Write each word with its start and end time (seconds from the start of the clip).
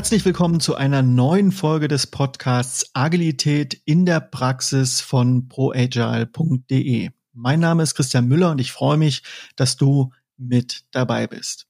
Herzlich 0.00 0.24
willkommen 0.24 0.60
zu 0.60 0.76
einer 0.76 1.02
neuen 1.02 1.52
Folge 1.52 1.86
des 1.86 2.06
Podcasts 2.06 2.90
Agilität 2.94 3.82
in 3.84 4.06
der 4.06 4.20
Praxis 4.20 5.02
von 5.02 5.46
proagile.de. 5.48 7.10
Mein 7.34 7.60
Name 7.60 7.82
ist 7.82 7.94
Christian 7.94 8.26
Müller 8.26 8.50
und 8.50 8.62
ich 8.62 8.72
freue 8.72 8.96
mich, 8.96 9.22
dass 9.56 9.76
du 9.76 10.10
mit 10.38 10.84
dabei 10.90 11.26
bist. 11.26 11.66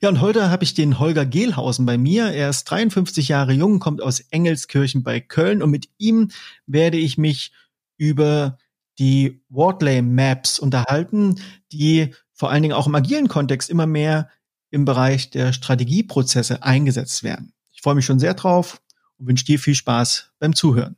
Ja, 0.00 0.08
und 0.08 0.20
heute 0.20 0.50
habe 0.50 0.62
ich 0.62 0.74
den 0.74 1.00
Holger 1.00 1.26
Gehlhausen 1.26 1.84
bei 1.84 1.98
mir. 1.98 2.26
Er 2.26 2.48
ist 2.48 2.62
53 2.62 3.26
Jahre 3.26 3.52
jung, 3.52 3.80
kommt 3.80 4.00
aus 4.00 4.20
Engelskirchen 4.20 5.02
bei 5.02 5.18
Köln 5.18 5.60
und 5.60 5.72
mit 5.72 5.88
ihm 5.98 6.30
werde 6.66 6.98
ich 6.98 7.18
mich 7.18 7.50
über 7.96 8.56
die 9.00 9.42
Wardley 9.48 10.00
Maps 10.00 10.60
unterhalten, 10.60 11.40
die 11.72 12.14
vor 12.34 12.52
allen 12.52 12.62
Dingen 12.62 12.74
auch 12.76 12.86
im 12.86 12.94
agilen 12.94 13.26
Kontext 13.26 13.68
immer 13.68 13.86
mehr 13.86 14.30
im 14.70 14.84
Bereich 14.84 15.30
der 15.30 15.52
Strategieprozesse 15.52 16.62
eingesetzt 16.62 17.24
werden. 17.24 17.50
Ich 17.84 17.86
freue 17.86 17.96
mich 17.96 18.06
schon 18.06 18.18
sehr 18.18 18.32
drauf 18.32 18.80
und 19.18 19.28
wünsche 19.28 19.44
dir 19.44 19.58
viel 19.58 19.74
Spaß 19.74 20.32
beim 20.38 20.54
Zuhören. 20.54 20.96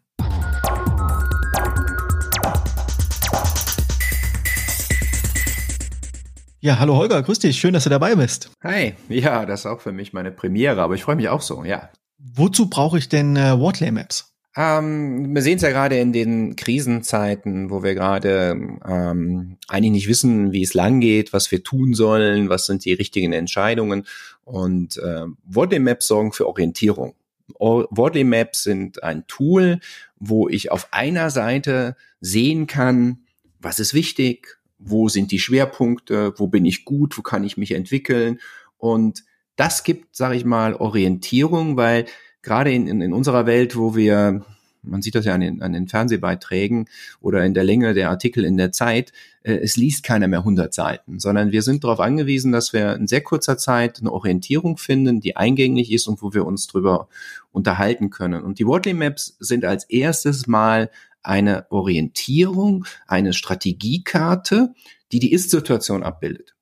Ja, 6.61 6.79
hallo 6.79 6.95
Holger, 6.95 7.21
grüß 7.25 7.41
dich. 7.41 7.59
Schön, 7.59 7.73
dass 7.75 7.83
du 7.83 7.91
dabei 7.91 8.15
bist. 8.15 8.53
Hi, 8.62 8.95
ja, 9.09 9.45
das 9.47 9.62
ist 9.62 9.67
auch 9.67 9.81
für 9.81 9.91
mich 9.91 10.12
meine 10.12 10.31
Premiere, 10.31 10.81
aber 10.81 10.95
ich 10.95 11.03
freue 11.03 11.17
mich 11.17 11.29
auch 11.29 11.43
so, 11.43 11.65
ja. 11.65 11.91
Wozu 12.19 12.71
brauche 12.71 12.98
ich 12.98 13.09
denn 13.09 13.34
äh, 13.34 13.59
Wordlay 13.59 13.91
Maps? 13.91 14.36
Ähm, 14.56 15.34
wir 15.34 15.42
sehen 15.42 15.56
es 15.56 15.62
ja 15.62 15.69
gerade 15.69 15.98
in 15.98 16.15
den 16.15 16.56
Krisenzeiten, 16.56 17.69
wo 17.69 17.83
wir 17.83 17.95
gerade 17.95 18.56
ähm, 18.88 19.59
eigentlich 19.69 19.92
nicht 19.92 20.09
wissen, 20.09 20.52
wie 20.52 20.62
es 20.62 20.73
lang 20.73 21.01
geht, 21.01 21.34
was 21.34 21.50
wir 21.50 21.62
tun 21.62 21.92
sollen, 21.92 22.48
was 22.48 22.64
sind 22.64 22.86
die 22.86 22.94
richtigen 22.94 23.34
Entscheidungen. 23.34 24.06
Und 24.44 24.97
äh, 24.97 25.25
Wordlay 25.44 25.78
Maps 25.78 26.06
sorgen 26.06 26.33
für 26.33 26.48
Orientierung. 26.48 27.14
Wordlay 27.58 28.25
Maps 28.25 28.62
sind 28.62 29.03
ein 29.03 29.27
Tool, 29.27 29.78
wo 30.19 30.48
ich 30.48 30.72
auf 30.72 30.88
einer 30.91 31.31
Seite 31.31 31.94
sehen 32.20 32.66
kann, 32.66 33.25
was 33.61 33.78
ist 33.78 33.92
wichtig, 33.92 34.59
wo 34.78 35.09
sind 35.09 35.33
die 35.33 35.38
Schwerpunkte, 35.38 36.33
wo 36.38 36.47
bin 36.47 36.64
ich 36.64 36.84
gut, 36.84 37.16
wo 37.19 37.22
kann 37.22 37.44
ich 37.44 37.56
mich 37.56 37.72
entwickeln. 37.72 38.41
Und 38.78 39.25
das 39.56 39.84
gibt, 39.84 40.16
sage 40.16 40.36
ich 40.36 40.44
mal, 40.44 40.75
Orientierung, 40.75 41.77
weil 41.77 42.06
gerade 42.47 42.72
in, 42.72 42.86
in, 42.86 43.00
in 43.02 43.12
unserer 43.12 43.44
Welt, 43.44 43.77
wo 43.77 43.97
wir, 43.97 44.44
man 44.83 45.02
sieht 45.02 45.16
das 45.16 45.25
ja 45.25 45.34
an 45.34 45.41
den, 45.41 45.62
an 45.62 45.72
den 45.72 45.89
Fernsehbeiträgen 45.89 46.88
oder 47.20 47.44
in 47.44 47.55
der 47.55 47.64
Länge 47.64 47.92
der 47.92 48.08
Artikel 48.08 48.44
in 48.44 48.56
der 48.56 48.70
Zeit, 48.70 49.12
äh, 49.42 49.55
es 49.56 49.77
liest 49.77 50.05
keiner 50.05 50.28
mehr 50.28 50.38
100 50.38 50.72
Seiten, 50.72 51.19
sondern 51.19 51.50
wir 51.50 51.62
sind 51.62 51.83
darauf 51.83 51.98
angewiesen, 51.98 52.53
dass 52.53 52.72
wir 52.72 52.94
in 52.94 53.08
sehr 53.08 53.20
kurzer 53.20 53.58
Zeit 53.58 53.98
eine 54.00 54.12
Orientierung 54.12 54.77
finden, 54.77 55.20
die 55.20 55.36
eingänglich 55.36 55.92
ist 55.92 56.06
und 56.06 56.22
wo 56.22 56.33
wir 56.33 56.47
uns 56.47 56.69
drüber 56.69 57.08
unterhalten 57.50 58.11
können. 58.11 58.44
Und 58.44 58.60
die 58.60 58.66
Wortley 58.66 58.94
Maps 58.94 59.36
sind 59.41 59.64
als 59.64 59.84
erstes 59.84 60.47
mal 60.47 60.91
eine 61.25 61.66
Orientierung, 61.70 62.86
eine 63.08 63.33
Strategiekarte, 63.33 64.72
die 65.10 65.19
die 65.19 65.33
Ist-Situation 65.33 66.05
abbildet. 66.05 66.55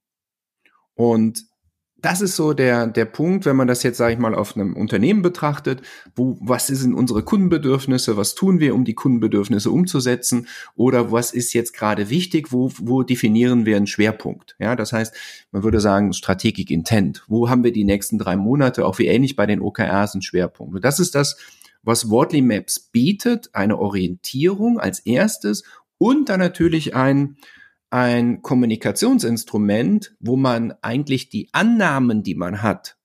Und 0.94 1.44
das 2.04 2.20
ist 2.20 2.36
so 2.36 2.52
der, 2.52 2.86
der 2.86 3.06
Punkt, 3.06 3.46
wenn 3.46 3.56
man 3.56 3.66
das 3.66 3.82
jetzt, 3.82 3.96
sage 3.96 4.12
ich 4.12 4.18
mal, 4.18 4.34
auf 4.34 4.56
einem 4.56 4.76
Unternehmen 4.76 5.22
betrachtet, 5.22 5.80
wo, 6.14 6.36
was 6.40 6.66
sind 6.66 6.92
unsere 6.92 7.22
Kundenbedürfnisse, 7.22 8.18
was 8.18 8.34
tun 8.34 8.60
wir, 8.60 8.74
um 8.74 8.84
die 8.84 8.94
Kundenbedürfnisse 8.94 9.70
umzusetzen 9.70 10.46
oder 10.76 11.12
was 11.12 11.32
ist 11.32 11.54
jetzt 11.54 11.72
gerade 11.72 12.10
wichtig, 12.10 12.52
wo, 12.52 12.70
wo 12.78 13.02
definieren 13.02 13.64
wir 13.64 13.78
einen 13.78 13.86
Schwerpunkt. 13.86 14.54
Ja, 14.58 14.76
das 14.76 14.92
heißt, 14.92 15.14
man 15.50 15.62
würde 15.62 15.80
sagen, 15.80 16.12
Strategic 16.12 16.70
Intent. 16.70 17.24
Wo 17.26 17.48
haben 17.48 17.64
wir 17.64 17.72
die 17.72 17.84
nächsten 17.84 18.18
drei 18.18 18.36
Monate, 18.36 18.84
auch 18.84 18.98
wie 18.98 19.06
ähnlich 19.06 19.34
bei 19.34 19.46
den 19.46 19.62
OKRs, 19.62 20.14
einen 20.14 20.22
Schwerpunkt. 20.22 20.74
Und 20.74 20.84
das 20.84 21.00
ist 21.00 21.14
das, 21.14 21.38
was 21.82 22.10
Wordly 22.10 22.42
Maps 22.42 22.80
bietet, 22.80 23.48
eine 23.54 23.78
Orientierung 23.78 24.78
als 24.78 25.00
erstes 25.00 25.64
und 25.96 26.28
dann 26.28 26.40
natürlich 26.40 26.94
ein, 26.94 27.36
ein 27.94 28.42
Kommunikationsinstrument, 28.42 30.16
wo 30.18 30.34
man 30.36 30.74
eigentlich 30.82 31.28
die 31.28 31.48
Annahmen, 31.52 32.24
die 32.24 32.34
man 32.34 32.60
hat, 32.60 32.96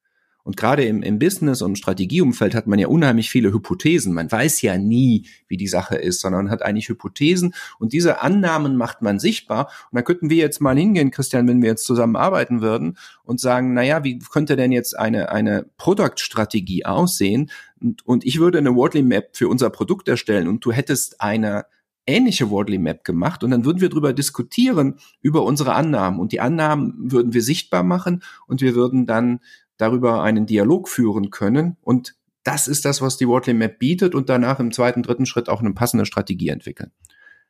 und 0.43 0.57
gerade 0.57 0.83
im, 0.83 1.03
im 1.03 1.19
Business- 1.19 1.61
und 1.61 1.77
Strategieumfeld 1.77 2.55
hat 2.55 2.65
man 2.65 2.79
ja 2.79 2.87
unheimlich 2.87 3.29
viele 3.29 3.53
Hypothesen. 3.53 4.15
Man 4.15 4.31
weiß 4.31 4.63
ja 4.63 4.79
nie, 4.79 5.27
wie 5.47 5.57
die 5.57 5.67
Sache 5.67 5.95
ist, 5.95 6.21
sondern 6.21 6.49
hat 6.49 6.63
eigentlich 6.63 6.89
Hypothesen 6.89 7.53
und 7.77 7.93
diese 7.93 8.21
Annahmen 8.21 8.75
macht 8.75 9.03
man 9.03 9.19
sichtbar. 9.19 9.69
Und 9.91 9.97
da 9.97 10.01
könnten 10.01 10.31
wir 10.31 10.37
jetzt 10.37 10.59
mal 10.59 10.75
hingehen, 10.75 11.11
Christian, 11.11 11.47
wenn 11.47 11.61
wir 11.61 11.69
jetzt 11.69 11.85
zusammen 11.85 12.15
arbeiten 12.15 12.61
würden 12.61 12.97
und 13.23 13.39
sagen, 13.39 13.75
naja, 13.75 14.03
wie 14.03 14.17
könnte 14.17 14.55
denn 14.55 14.71
jetzt 14.71 14.97
eine, 14.97 15.29
eine 15.29 15.67
Produktstrategie 15.77 16.85
aussehen? 16.85 17.51
Und, 17.79 18.03
und 18.07 18.25
ich 18.25 18.39
würde 18.39 18.57
eine 18.57 18.75
Wordly 18.75 19.03
Map 19.03 19.37
für 19.37 19.49
unser 19.49 19.69
Produkt 19.69 20.07
erstellen 20.07 20.47
und 20.47 20.65
du 20.65 20.71
hättest 20.71 21.21
eine 21.21 21.65
ähnliche 22.05 22.49
Wordly 22.49 22.77
Map 22.77 23.03
gemacht 23.03 23.43
und 23.43 23.51
dann 23.51 23.65
würden 23.65 23.81
wir 23.81 23.89
darüber 23.89 24.13
diskutieren, 24.13 24.95
über 25.21 25.43
unsere 25.43 25.73
Annahmen 25.73 26.19
und 26.19 26.31
die 26.31 26.41
Annahmen 26.41 27.11
würden 27.11 27.33
wir 27.33 27.41
sichtbar 27.41 27.83
machen 27.83 28.23
und 28.47 28.61
wir 28.61 28.75
würden 28.75 29.05
dann 29.05 29.39
darüber 29.77 30.23
einen 30.23 30.45
Dialog 30.45 30.89
führen 30.89 31.29
können 31.29 31.77
und 31.81 32.15
das 32.43 32.67
ist 32.67 32.85
das, 32.85 33.01
was 33.01 33.17
die 33.17 33.27
Wordly 33.27 33.53
Map 33.53 33.79
bietet 33.79 34.15
und 34.15 34.29
danach 34.29 34.59
im 34.59 34.71
zweiten, 34.71 35.03
dritten 35.03 35.25
Schritt 35.25 35.49
auch 35.49 35.59
eine 35.59 35.73
passende 35.73 36.05
Strategie 36.05 36.49
entwickeln. 36.49 36.91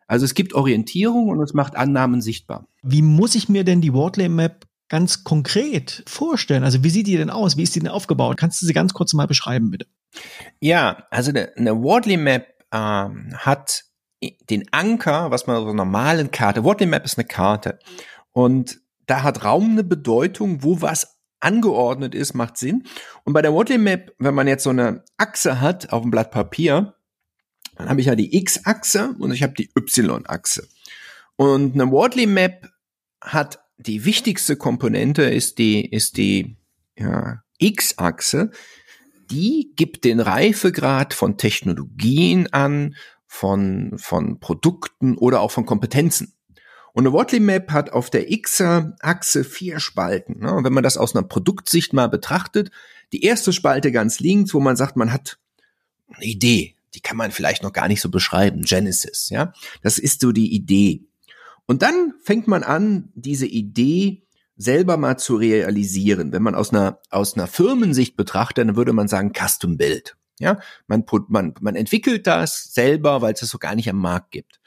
Also 0.08 0.26
es 0.26 0.34
gibt 0.34 0.54
Orientierung 0.56 1.30
und 1.30 1.42
es 1.42 1.54
macht 1.54 1.76
Annahmen 1.76 2.22
sichtbar. 2.22 2.68
Wie 2.82 3.04
muss 3.04 3.36
ich 3.36 3.48
mir 3.48 3.64
denn 3.64 3.80
die 3.80 3.94
Wordlay 3.94 4.28
Map 4.28 4.66
ganz 4.90 5.24
konkret 5.24 6.04
vorstellen? 6.08 6.64
Also 6.64 6.84
wie 6.84 6.90
sieht 6.90 7.06
die 7.06 7.16
denn 7.16 7.30
aus? 7.30 7.58
Wie 7.58 7.64
ist 7.64 7.76
die 7.76 7.80
denn 7.80 7.90
aufgebaut? 7.90 8.36
Kannst 8.38 8.62
du 8.62 8.66
sie 8.66 8.74
ganz 8.74 8.94
kurz 8.96 9.14
mal 9.14 9.28
beschreiben, 9.28 9.70
bitte? 9.70 9.86
Ja, 10.60 11.04
also 11.12 11.32
eine, 11.32 11.82
Wordley 11.82 12.18
Map 12.18 12.48
ähm, 12.74 13.36
hat 13.38 13.86
den 14.50 14.66
Anker, 14.72 15.32
was 15.32 15.48
man 15.48 15.58
so 15.58 15.64
einer 15.64 15.74
normalen 15.74 16.32
Karte, 16.32 16.64
Wordley 16.64 16.88
Map 16.88 17.06
ist 17.06 17.18
eine 17.18 17.28
Karte 17.28 17.80
und 18.32 18.80
da 19.06 19.24
hat 19.24 19.44
Raum 19.44 19.72
eine 19.72 19.84
Bedeutung, 19.84 20.64
wo 20.64 20.82
was 20.82 21.20
angeordnet 21.40 22.14
ist, 22.14 22.34
macht 22.34 22.58
Sinn. 22.58 22.84
Und 23.24 23.34
bei 23.34 23.42
der 23.42 23.54
Wordley 23.54 23.78
Map, 23.78 24.14
wenn 24.20 24.36
man 24.36 24.48
jetzt 24.48 24.64
so 24.64 24.70
eine 24.70 25.04
Achse 25.18 25.62
hat 25.62 25.92
auf 25.92 26.02
dem 26.02 26.12
Blatt 26.12 26.32
Papier, 26.32 26.96
dann 27.76 27.90
habe 27.90 28.02
ich 28.02 28.08
ja 28.08 28.16
die 28.16 28.36
X-Achse 28.38 29.16
und 29.20 29.32
ich 29.32 29.42
habe 29.42 29.54
die 29.54 29.72
Y-Achse. 29.76 30.68
Und 31.38 31.74
eine 31.74 31.90
Wordley 31.92 32.28
Map 32.28 32.70
hat 33.22 33.60
die 33.78 34.04
wichtigste 34.04 34.58
Komponente 34.58 35.24
ist 35.24 35.58
die 35.58 35.86
ist 35.90 36.18
die 36.18 36.58
ja, 36.98 37.42
X-Achse. 37.58 38.52
Die 39.32 39.72
gibt 39.76 40.04
den 40.04 40.20
Reifegrad 40.20 41.14
von 41.14 41.38
Technologien 41.38 42.52
an, 42.52 42.96
von, 43.32 43.94
von 43.98 44.40
Produkten 44.40 45.16
oder 45.16 45.40
auch 45.42 45.52
von 45.52 45.68
Kompetenzen. 45.68 46.34
Und 46.94 47.06
eine 47.06 47.14
Watley 47.14 47.40
Map 47.40 47.72
hat 47.72 47.92
auf 47.92 48.10
der 48.10 48.32
X-Achse 48.32 49.44
vier 49.44 49.80
Spalten. 49.80 50.40
Ne? 50.40 50.52
Und 50.52 50.64
wenn 50.64 50.74
man 50.74 50.84
das 50.84 50.98
aus 50.98 51.16
einer 51.16 51.26
Produktsicht 51.26 51.94
mal 51.94 52.08
betrachtet, 52.08 52.72
die 53.14 53.24
erste 53.24 53.54
Spalte 53.54 53.92
ganz 53.92 54.20
links, 54.20 54.54
wo 54.56 54.60
man 54.60 54.76
sagt, 54.76 54.98
man 54.98 55.14
hat 55.14 55.38
eine 56.12 56.26
Idee, 56.26 56.76
die 56.96 57.02
kann 57.02 57.18
man 57.18 57.32
vielleicht 57.32 57.62
noch 57.62 57.72
gar 57.72 57.88
nicht 57.88 58.02
so 58.02 58.10
beschreiben, 58.10 58.64
Genesis, 58.64 59.30
ja. 59.30 59.54
Das 59.84 60.00
ist 60.00 60.22
so 60.22 60.32
die 60.32 60.52
Idee. 60.54 61.06
Und 61.68 61.84
dann 61.84 62.16
fängt 62.24 62.48
man 62.48 62.64
an, 62.64 63.12
diese 63.14 63.46
Idee 63.46 64.24
selber 64.58 64.98
mal 64.98 65.18
zu 65.18 65.36
realisieren. 65.36 66.32
Wenn 66.32 66.42
man 66.42 66.56
aus 66.56 66.72
einer, 66.72 67.00
aus 67.12 67.36
einer 67.36 67.46
Firmensicht 67.46 68.18
betrachtet, 68.18 68.68
dann 68.68 68.76
würde 68.76 68.92
man 68.92 69.08
sagen 69.08 69.34
Custom 69.34 69.78
Build. 69.78 70.18
Ja, 70.40 70.60
man, 70.88 71.06
man, 71.28 71.54
man 71.60 71.76
entwickelt 71.76 72.26
das 72.26 72.74
selber, 72.74 73.22
weil 73.22 73.34
es 73.34 73.42
es 73.42 73.50
so 73.50 73.58
gar 73.58 73.76
nicht 73.76 73.90
am 73.90 73.98
Markt 73.98 74.32
gibt. 74.32 74.60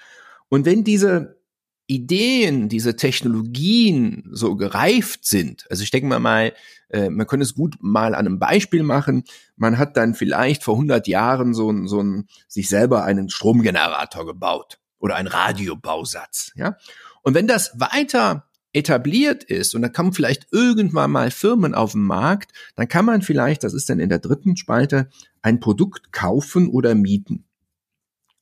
Und 0.49 0.67
wenn 0.67 0.85
diese 0.85 1.41
Ideen, 1.87 2.69
diese 2.69 2.95
Technologien 2.97 4.29
so 4.33 4.55
gereift 4.57 5.25
sind, 5.25 5.67
also 5.71 5.83
ich 5.83 5.91
denke 5.91 6.09
mal 6.09 6.21
mal, 6.21 6.53
äh, 6.91 7.11
man 7.11 7.27
könnte 7.27 7.45
es 7.45 7.55
gut 7.55 7.77
mal 7.81 8.15
an 8.15 8.27
einem 8.27 8.39
Beispiel 8.39 8.83
machen. 8.83 9.25
Man 9.57 9.79
hat 9.79 9.97
dann 9.97 10.15
vielleicht 10.15 10.63
vor 10.63 10.75
100 10.75 11.09
Jahren 11.09 11.55
so, 11.55 11.87
so 11.87 12.01
ein, 12.03 12.29
sich 12.49 12.69
selber 12.69 13.05
einen 13.05 13.31
Stromgenerator 13.31 14.27
gebaut 14.27 14.79
oder 14.99 15.17
einen 15.17 15.29
Radiobausatz, 15.29 16.53
ja. 16.55 16.77
Und 17.23 17.35
wenn 17.35 17.47
das 17.47 17.73
weiter 17.79 18.49
etabliert 18.73 19.45
ist 19.45 19.75
und 19.75 19.83
da 19.83 19.89
kommen 19.89 20.13
vielleicht 20.13 20.47
irgendwann 20.51 21.11
mal 21.11 21.31
Firmen 21.31 21.75
auf 21.75 21.93
den 21.93 22.03
Markt, 22.03 22.53
dann 22.75 22.89
kann 22.89 23.05
man 23.05 23.23
vielleicht, 23.23 23.65
das 23.65 23.75
ist 23.75 23.89
dann 23.91 24.01
in 24.01 24.09
der 24.09 24.19
dritten 24.19 24.57
Spalte, 24.57 25.09
ein 25.43 25.61
Produkt 25.61 26.13
kaufen 26.13 26.69
oder 26.69 26.95
mieten. 26.95 27.45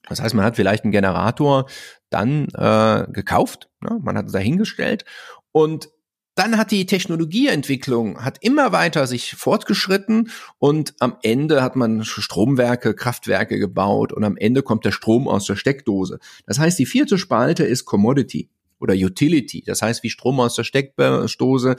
Das 0.08 0.20
heißt, 0.20 0.34
man 0.34 0.44
hat 0.44 0.56
vielleicht 0.56 0.84
einen 0.84 0.92
Generator 0.92 1.68
dann 2.10 2.48
äh, 2.48 3.06
gekauft, 3.12 3.68
ne? 3.80 3.98
man 4.02 4.16
hat 4.16 4.26
es 4.26 4.32
dahingestellt 4.32 5.04
und 5.52 5.90
dann 6.34 6.56
hat 6.56 6.70
die 6.70 6.86
Technologieentwicklung 6.86 8.24
hat 8.24 8.38
immer 8.40 8.72
weiter 8.72 9.06
sich 9.06 9.32
fortgeschritten 9.32 10.30
und 10.58 10.94
am 10.98 11.16
Ende 11.22 11.62
hat 11.62 11.76
man 11.76 12.04
Stromwerke, 12.04 12.94
Kraftwerke 12.94 13.58
gebaut 13.58 14.12
und 14.12 14.24
am 14.24 14.36
Ende 14.36 14.62
kommt 14.62 14.84
der 14.84 14.92
Strom 14.92 15.28
aus 15.28 15.44
der 15.44 15.56
Steckdose. 15.56 16.18
Das 16.46 16.58
heißt, 16.58 16.78
die 16.78 16.86
vierte 16.86 17.18
Spalte 17.18 17.64
ist 17.64 17.84
Commodity 17.84 18.48
oder 18.78 18.94
Utility, 18.94 19.62
das 19.66 19.82
heißt 19.82 20.02
wie 20.02 20.10
Strom 20.10 20.40
aus 20.40 20.54
der 20.54 20.64
Steckdose 20.64 21.76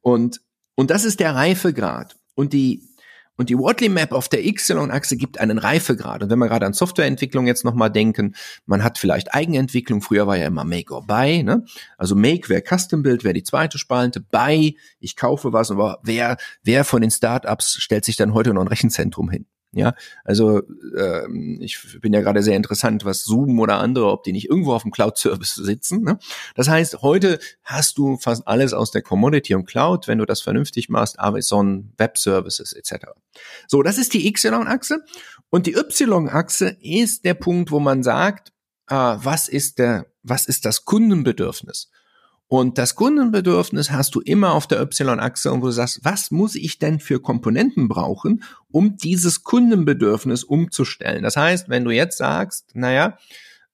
und 0.00 0.40
und 0.74 0.90
das 0.90 1.04
ist 1.04 1.20
der 1.20 1.34
Reifegrad 1.34 2.16
und 2.34 2.52
die 2.52 2.91
Und 3.36 3.48
die 3.48 3.58
Wortley 3.58 3.88
Map 3.88 4.12
auf 4.12 4.28
der 4.28 4.44
Y-Achse 4.44 5.16
gibt 5.16 5.40
einen 5.40 5.58
Reifegrad. 5.58 6.22
Und 6.22 6.30
wenn 6.30 6.38
wir 6.38 6.48
gerade 6.48 6.66
an 6.66 6.74
Softwareentwicklung 6.74 7.46
jetzt 7.46 7.64
nochmal 7.64 7.90
denken, 7.90 8.34
man 8.66 8.84
hat 8.84 8.98
vielleicht 8.98 9.34
Eigenentwicklung, 9.34 10.02
früher 10.02 10.26
war 10.26 10.36
ja 10.36 10.46
immer 10.46 10.64
Make 10.64 10.94
or 10.94 11.06
Buy, 11.06 11.42
ne? 11.42 11.64
Also 11.96 12.14
Make 12.14 12.48
wäre 12.48 12.62
Custom 12.62 13.02
Build, 13.02 13.24
wäre 13.24 13.34
die 13.34 13.42
zweite 13.42 13.78
Spalte, 13.78 14.20
Buy, 14.20 14.76
ich 15.00 15.16
kaufe 15.16 15.52
was, 15.52 15.70
aber 15.70 15.98
wer, 16.02 16.36
wer 16.62 16.84
von 16.84 17.00
den 17.00 17.10
Startups 17.10 17.76
stellt 17.80 18.04
sich 18.04 18.16
dann 18.16 18.34
heute 18.34 18.52
noch 18.52 18.60
ein 18.60 18.68
Rechenzentrum 18.68 19.30
hin? 19.30 19.46
Ja, 19.74 19.94
also 20.22 20.60
äh, 20.94 21.26
ich 21.60 21.98
bin 22.02 22.12
ja 22.12 22.20
gerade 22.20 22.42
sehr 22.42 22.56
interessant, 22.56 23.06
was 23.06 23.24
Zoom 23.24 23.58
oder 23.58 23.78
andere, 23.78 24.10
ob 24.10 24.22
die 24.22 24.32
nicht 24.32 24.50
irgendwo 24.50 24.74
auf 24.74 24.82
dem 24.82 24.90
Cloud-Service 24.90 25.54
sitzen. 25.54 26.02
Ne? 26.02 26.18
Das 26.54 26.68
heißt, 26.68 27.00
heute 27.00 27.38
hast 27.64 27.96
du 27.96 28.18
fast 28.18 28.46
alles 28.46 28.74
aus 28.74 28.90
der 28.90 29.00
Commodity 29.00 29.54
und 29.54 29.64
Cloud, 29.64 30.08
wenn 30.08 30.18
du 30.18 30.26
das 30.26 30.42
vernünftig 30.42 30.90
machst, 30.90 31.18
Amazon, 31.18 31.92
Web 31.96 32.18
Services 32.18 32.74
etc. 32.74 33.06
So, 33.66 33.82
das 33.82 33.96
ist 33.96 34.12
die 34.12 34.28
Y-Achse 34.28 35.02
und 35.48 35.66
die 35.66 35.72
Y-Achse 35.74 36.76
ist 36.80 37.24
der 37.24 37.34
Punkt, 37.34 37.70
wo 37.70 37.80
man 37.80 38.02
sagt, 38.02 38.52
äh, 38.88 38.94
was 38.94 39.48
ist 39.48 39.78
der, 39.78 40.06
was 40.22 40.46
ist 40.46 40.66
das 40.66 40.84
Kundenbedürfnis? 40.84 41.90
Und 42.52 42.76
das 42.76 42.96
Kundenbedürfnis 42.96 43.90
hast 43.92 44.14
du 44.14 44.20
immer 44.20 44.52
auf 44.52 44.66
der 44.66 44.82
Y-Achse 44.82 45.50
wo 45.52 45.64
du 45.64 45.70
sagst, 45.70 46.00
was 46.02 46.30
muss 46.30 46.54
ich 46.54 46.78
denn 46.78 47.00
für 47.00 47.18
Komponenten 47.18 47.88
brauchen, 47.88 48.42
um 48.70 48.98
dieses 48.98 49.42
Kundenbedürfnis 49.42 50.44
umzustellen? 50.44 51.22
Das 51.22 51.38
heißt, 51.38 51.70
wenn 51.70 51.82
du 51.82 51.92
jetzt 51.92 52.18
sagst, 52.18 52.72
naja, 52.74 53.16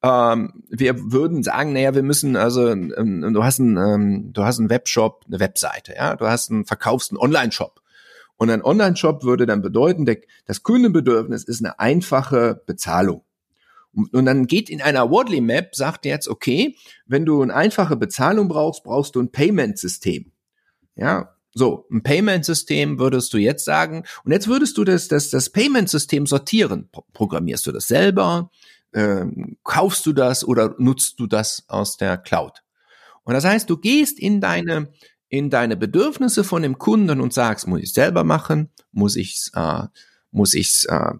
ähm, 0.00 0.62
wir 0.70 1.10
würden 1.10 1.42
sagen, 1.42 1.72
naja, 1.72 1.96
wir 1.96 2.04
müssen 2.04 2.36
also, 2.36 2.68
ähm, 2.68 3.34
du 3.34 3.42
hast 3.42 3.58
einen, 3.58 3.76
ähm, 3.78 4.32
du 4.32 4.44
hast 4.44 4.60
einen 4.60 4.70
Webshop, 4.70 5.24
eine 5.26 5.40
Webseite, 5.40 5.96
ja, 5.96 6.14
du 6.14 6.28
hast 6.28 6.48
einen 6.52 6.64
verkaufst 6.64 7.10
einen 7.10 7.18
Online-Shop. 7.18 7.82
Und 8.36 8.48
ein 8.48 8.62
Online-Shop 8.62 9.24
würde 9.24 9.46
dann 9.46 9.60
bedeuten, 9.60 10.04
der, 10.06 10.18
das 10.46 10.62
Kundenbedürfnis 10.62 11.42
ist 11.42 11.64
eine 11.64 11.80
einfache 11.80 12.62
Bezahlung. 12.64 13.24
Und 14.12 14.26
dann 14.26 14.46
geht 14.46 14.70
in 14.70 14.80
einer 14.80 15.10
Wordly 15.10 15.40
Map, 15.40 15.74
sagt 15.74 16.04
jetzt, 16.04 16.28
okay, 16.28 16.76
wenn 17.06 17.24
du 17.24 17.42
eine 17.42 17.54
einfache 17.54 17.96
Bezahlung 17.96 18.48
brauchst, 18.48 18.84
brauchst 18.84 19.14
du 19.14 19.20
ein 19.20 19.32
Payment-System. 19.32 20.32
Ja, 20.96 21.34
so, 21.54 21.86
ein 21.90 22.02
Payment-System 22.02 22.98
würdest 22.98 23.32
du 23.32 23.38
jetzt 23.38 23.64
sagen, 23.64 24.04
und 24.24 24.32
jetzt 24.32 24.46
würdest 24.46 24.76
du 24.78 24.84
das, 24.84 25.08
das, 25.08 25.30
das 25.30 25.50
Payment-System 25.50 26.26
sortieren. 26.26 26.88
Programmierst 27.12 27.66
du 27.66 27.72
das 27.72 27.88
selber? 27.88 28.50
Ähm, 28.94 29.56
kaufst 29.64 30.06
du 30.06 30.12
das 30.12 30.44
oder 30.46 30.74
nutzt 30.78 31.18
du 31.18 31.26
das 31.26 31.64
aus 31.68 31.96
der 31.96 32.16
Cloud? 32.18 32.62
Und 33.24 33.34
das 33.34 33.44
heißt, 33.44 33.68
du 33.68 33.76
gehst 33.76 34.18
in 34.18 34.40
deine, 34.40 34.92
in 35.28 35.50
deine 35.50 35.76
Bedürfnisse 35.76 36.44
von 36.44 36.62
dem 36.62 36.78
Kunden 36.78 37.20
und 37.20 37.32
sagst, 37.32 37.66
muss 37.66 37.82
ich 37.82 37.92
selber 37.92 38.24
machen? 38.24 38.70
Muss 38.92 39.16
ich 39.16 39.50
äh, 39.54 39.84
muss 40.30 40.54
ich's 40.54 40.84
äh, 40.84 41.12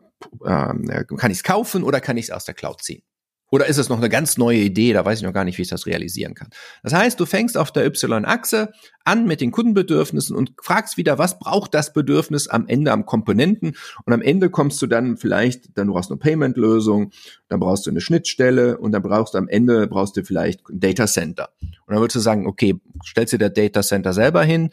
äh, 0.44 1.04
kann 1.16 1.30
ich 1.30 1.38
es 1.38 1.42
kaufen 1.42 1.82
oder 1.82 2.00
kann 2.00 2.16
ich 2.16 2.26
es 2.26 2.30
aus 2.30 2.44
der 2.44 2.54
Cloud 2.54 2.82
ziehen? 2.82 3.02
Oder 3.50 3.66
ist 3.66 3.78
es 3.78 3.88
noch 3.88 3.96
eine 3.96 4.08
ganz 4.08 4.36
neue 4.36 4.58
Idee, 4.58 4.92
da 4.92 5.04
weiß 5.04 5.18
ich 5.18 5.24
noch 5.24 5.32
gar 5.32 5.44
nicht, 5.44 5.56
wie 5.56 5.62
ich 5.62 5.68
das 5.68 5.86
realisieren 5.86 6.34
kann. 6.34 6.48
Das 6.82 6.92
heißt, 6.92 7.18
du 7.18 7.24
fängst 7.24 7.56
auf 7.56 7.72
der 7.72 7.86
Y-Achse 7.86 8.72
an 9.04 9.26
mit 9.26 9.40
den 9.40 9.52
Kundenbedürfnissen 9.52 10.36
und 10.36 10.52
fragst 10.62 10.98
wieder, 10.98 11.16
was 11.16 11.38
braucht 11.38 11.72
das 11.72 11.92
Bedürfnis 11.94 12.48
am 12.48 12.66
Ende 12.66 12.92
am 12.92 13.06
Komponenten? 13.06 13.74
Und 14.04 14.12
am 14.12 14.20
Ende 14.20 14.50
kommst 14.50 14.82
du 14.82 14.86
dann 14.86 15.16
vielleicht, 15.16 15.78
dann 15.78 15.86
du 15.86 15.94
brauchst 15.94 16.10
eine 16.10 16.18
Payment-Lösung, 16.18 17.10
dann 17.48 17.60
brauchst 17.60 17.86
du 17.86 17.90
eine 17.90 18.02
Schnittstelle 18.02 18.76
und 18.76 18.92
dann 18.92 19.02
brauchst 19.02 19.32
du 19.32 19.38
am 19.38 19.48
Ende, 19.48 19.86
brauchst 19.86 20.16
du 20.18 20.24
vielleicht 20.24 20.68
ein 20.68 20.80
Data 20.80 21.06
Center. 21.06 21.48
Und 21.60 21.94
dann 21.94 22.00
würdest 22.00 22.16
du 22.16 22.20
sagen, 22.20 22.46
okay, 22.46 22.78
stellst 23.06 23.32
du 23.32 23.38
der 23.38 23.50
Data 23.50 23.82
Center 23.82 24.12
selber 24.12 24.42
hin 24.42 24.68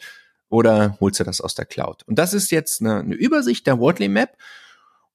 oder 0.50 0.98
holst 1.00 1.18
du 1.20 1.24
das 1.24 1.40
aus 1.40 1.54
der 1.54 1.64
Cloud? 1.64 2.02
Und 2.06 2.18
das 2.18 2.34
ist 2.34 2.50
jetzt 2.50 2.82
eine, 2.82 3.00
eine 3.00 3.14
Übersicht 3.14 3.66
der 3.66 3.78
Wortley 3.78 4.08
Map. 4.08 4.36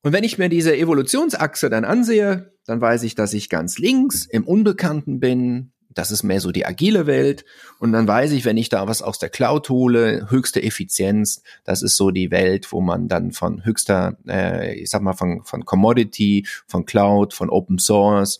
Und 0.03 0.13
wenn 0.13 0.23
ich 0.23 0.37
mir 0.37 0.49
diese 0.49 0.75
Evolutionsachse 0.75 1.69
dann 1.69 1.85
ansehe, 1.85 2.53
dann 2.65 2.81
weiß 2.81 3.03
ich, 3.03 3.15
dass 3.15 3.33
ich 3.33 3.49
ganz 3.49 3.77
links 3.77 4.25
im 4.25 4.45
Unbekannten 4.45 5.19
bin. 5.19 5.73
Das 5.89 6.09
ist 6.09 6.23
mehr 6.23 6.39
so 6.39 6.51
die 6.51 6.65
agile 6.65 7.05
Welt. 7.05 7.45
Und 7.79 7.91
dann 7.91 8.07
weiß 8.07 8.31
ich, 8.31 8.45
wenn 8.45 8.57
ich 8.57 8.69
da 8.69 8.87
was 8.87 9.01
aus 9.01 9.19
der 9.19 9.29
Cloud 9.29 9.69
hole, 9.69 10.31
höchste 10.31 10.63
Effizienz, 10.63 11.43
das 11.65 11.83
ist 11.83 11.97
so 11.97 12.11
die 12.11 12.31
Welt, 12.31 12.71
wo 12.71 12.81
man 12.81 13.09
dann 13.09 13.31
von 13.31 13.65
höchster, 13.65 14.17
äh, 14.27 14.73
ich 14.75 14.89
sag 14.89 15.01
mal, 15.01 15.13
von, 15.13 15.43
von 15.43 15.65
Commodity, 15.65 16.47
von 16.65 16.85
Cloud, 16.85 17.33
von 17.33 17.49
Open 17.49 17.77
Source, 17.77 18.39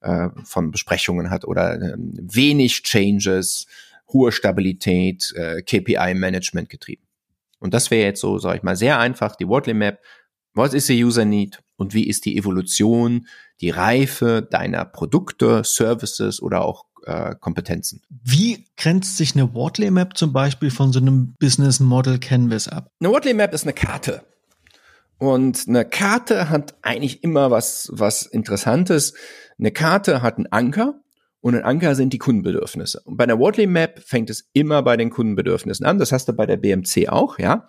äh, 0.00 0.28
von 0.44 0.70
Besprechungen 0.70 1.30
hat 1.30 1.44
oder 1.44 1.74
äh, 1.74 1.94
wenig 1.96 2.82
Changes, 2.84 3.66
hohe 4.12 4.32
Stabilität, 4.32 5.32
äh, 5.36 5.62
KPI-Management 5.62 6.68
getrieben. 6.68 7.02
Und 7.58 7.74
das 7.74 7.90
wäre 7.90 8.06
jetzt 8.06 8.20
so, 8.20 8.38
sage 8.38 8.58
ich 8.58 8.62
mal, 8.62 8.76
sehr 8.76 8.98
einfach, 8.98 9.36
die 9.36 9.46
Wortley 9.46 9.74
Map 9.74 10.00
was 10.54 10.74
ist 10.74 10.88
der 10.88 10.96
User 10.96 11.24
Need 11.24 11.62
und 11.76 11.94
wie 11.94 12.06
ist 12.06 12.24
die 12.24 12.36
Evolution, 12.36 13.26
die 13.60 13.70
Reife 13.70 14.46
deiner 14.48 14.84
Produkte, 14.84 15.62
Services 15.64 16.40
oder 16.42 16.62
auch 16.62 16.86
äh, 17.04 17.34
Kompetenzen? 17.40 18.02
Wie 18.08 18.66
grenzt 18.76 19.16
sich 19.16 19.34
eine 19.34 19.54
Wortley 19.54 19.90
Map 19.90 20.16
zum 20.16 20.32
Beispiel 20.32 20.70
von 20.70 20.92
so 20.92 21.00
einem 21.00 21.34
Business 21.38 21.80
Model 21.80 22.18
Canvas 22.18 22.68
ab? 22.68 22.90
Eine 23.00 23.10
Wortley 23.10 23.34
Map 23.34 23.52
ist 23.52 23.64
eine 23.64 23.72
Karte. 23.72 24.22
Und 25.18 25.68
eine 25.68 25.84
Karte 25.84 26.50
hat 26.50 26.74
eigentlich 26.82 27.22
immer 27.22 27.50
was, 27.50 27.88
was 27.92 28.26
Interessantes. 28.26 29.14
Eine 29.58 29.70
Karte 29.70 30.20
hat 30.20 30.36
einen 30.36 30.50
Anker 30.50 31.00
und 31.42 31.56
ein 31.56 31.64
Anker 31.64 31.96
sind 31.96 32.12
die 32.12 32.18
Kundenbedürfnisse. 32.18 33.02
Und 33.04 33.16
bei 33.16 33.26
der 33.26 33.38
Wortley 33.38 33.66
Map 33.66 34.00
fängt 34.04 34.30
es 34.30 34.48
immer 34.52 34.82
bei 34.82 34.96
den 34.96 35.10
Kundenbedürfnissen 35.10 35.84
an. 35.84 35.98
Das 35.98 36.12
hast 36.12 36.28
du 36.28 36.32
bei 36.32 36.46
der 36.46 36.56
BMC 36.56 37.08
auch, 37.08 37.36
ja. 37.38 37.66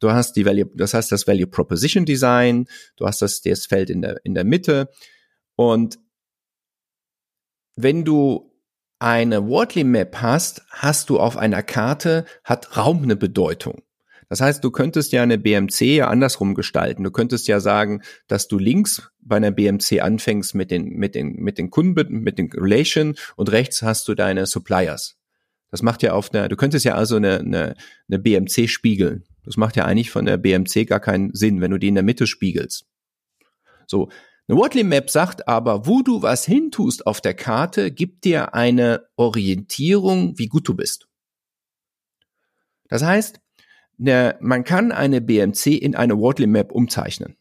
Du 0.00 0.10
hast 0.10 0.34
die 0.34 0.44
Value, 0.44 0.68
das 0.74 0.92
heißt 0.92 1.12
das 1.12 1.26
Value 1.28 1.46
Proposition 1.46 2.04
Design, 2.04 2.66
du 2.96 3.06
hast 3.06 3.22
das, 3.22 3.40
das 3.40 3.66
Feld 3.66 3.90
in 3.90 4.02
der, 4.02 4.20
in 4.24 4.34
der 4.34 4.42
Mitte. 4.42 4.90
Und 5.54 6.00
wenn 7.76 8.04
du 8.04 8.52
eine 8.98 9.46
Wortley 9.46 9.84
Map 9.84 10.16
hast, 10.20 10.62
hast 10.70 11.08
du 11.08 11.20
auf 11.20 11.36
einer 11.36 11.62
Karte, 11.62 12.24
hat 12.42 12.76
Raum 12.76 13.04
eine 13.04 13.14
Bedeutung. 13.14 13.82
Das 14.32 14.40
heißt, 14.40 14.64
du 14.64 14.70
könntest 14.70 15.12
ja 15.12 15.22
eine 15.22 15.36
BMC 15.36 15.82
ja 15.82 16.08
andersrum 16.08 16.54
gestalten. 16.54 17.04
Du 17.04 17.10
könntest 17.10 17.48
ja 17.48 17.60
sagen, 17.60 18.00
dass 18.28 18.48
du 18.48 18.58
links 18.58 19.10
bei 19.20 19.36
einer 19.36 19.50
BMC 19.50 20.00
anfängst 20.00 20.54
mit 20.54 20.70
den, 20.70 20.88
mit 20.88 21.14
den, 21.14 21.34
mit 21.34 21.58
den 21.58 21.68
Kunden, 21.68 22.20
mit 22.20 22.38
den 22.38 22.50
Relation 22.50 23.14
und 23.36 23.52
rechts 23.52 23.82
hast 23.82 24.08
du 24.08 24.14
deine 24.14 24.46
Suppliers. 24.46 25.18
Das 25.70 25.82
macht 25.82 26.02
ja 26.02 26.14
auf 26.14 26.32
einer, 26.32 26.48
du 26.48 26.56
könntest 26.56 26.86
ja 26.86 26.94
also 26.94 27.16
eine, 27.16 27.40
eine, 27.40 27.74
eine 28.08 28.18
BMC 28.18 28.70
spiegeln. 28.70 29.24
Das 29.44 29.58
macht 29.58 29.76
ja 29.76 29.84
eigentlich 29.84 30.10
von 30.10 30.24
der 30.24 30.38
BMC 30.38 30.86
gar 30.86 31.00
keinen 31.00 31.34
Sinn, 31.34 31.60
wenn 31.60 31.70
du 31.72 31.76
die 31.76 31.88
in 31.88 31.94
der 31.94 32.02
Mitte 32.02 32.26
spiegelst. 32.26 32.86
So. 33.86 34.08
Eine 34.48 34.56
Wortley 34.56 34.84
Map 34.84 35.10
sagt 35.10 35.46
aber, 35.46 35.84
wo 35.84 36.00
du 36.00 36.22
was 36.22 36.46
hintust 36.46 37.06
auf 37.06 37.20
der 37.20 37.34
Karte, 37.34 37.90
gibt 37.90 38.24
dir 38.24 38.54
eine 38.54 39.04
Orientierung, 39.16 40.38
wie 40.38 40.46
gut 40.46 40.66
du 40.66 40.74
bist. 40.74 41.06
Das 42.88 43.02
heißt, 43.02 43.42
ne, 44.02 44.36
man 44.40 44.64
kann 44.64 44.92
eine 44.92 45.20
BMC 45.20 45.66
in 45.78 45.94
eine 45.94 46.18
Wortley 46.18 46.46
Map 46.46 46.72
umzeichnen. 46.72 47.36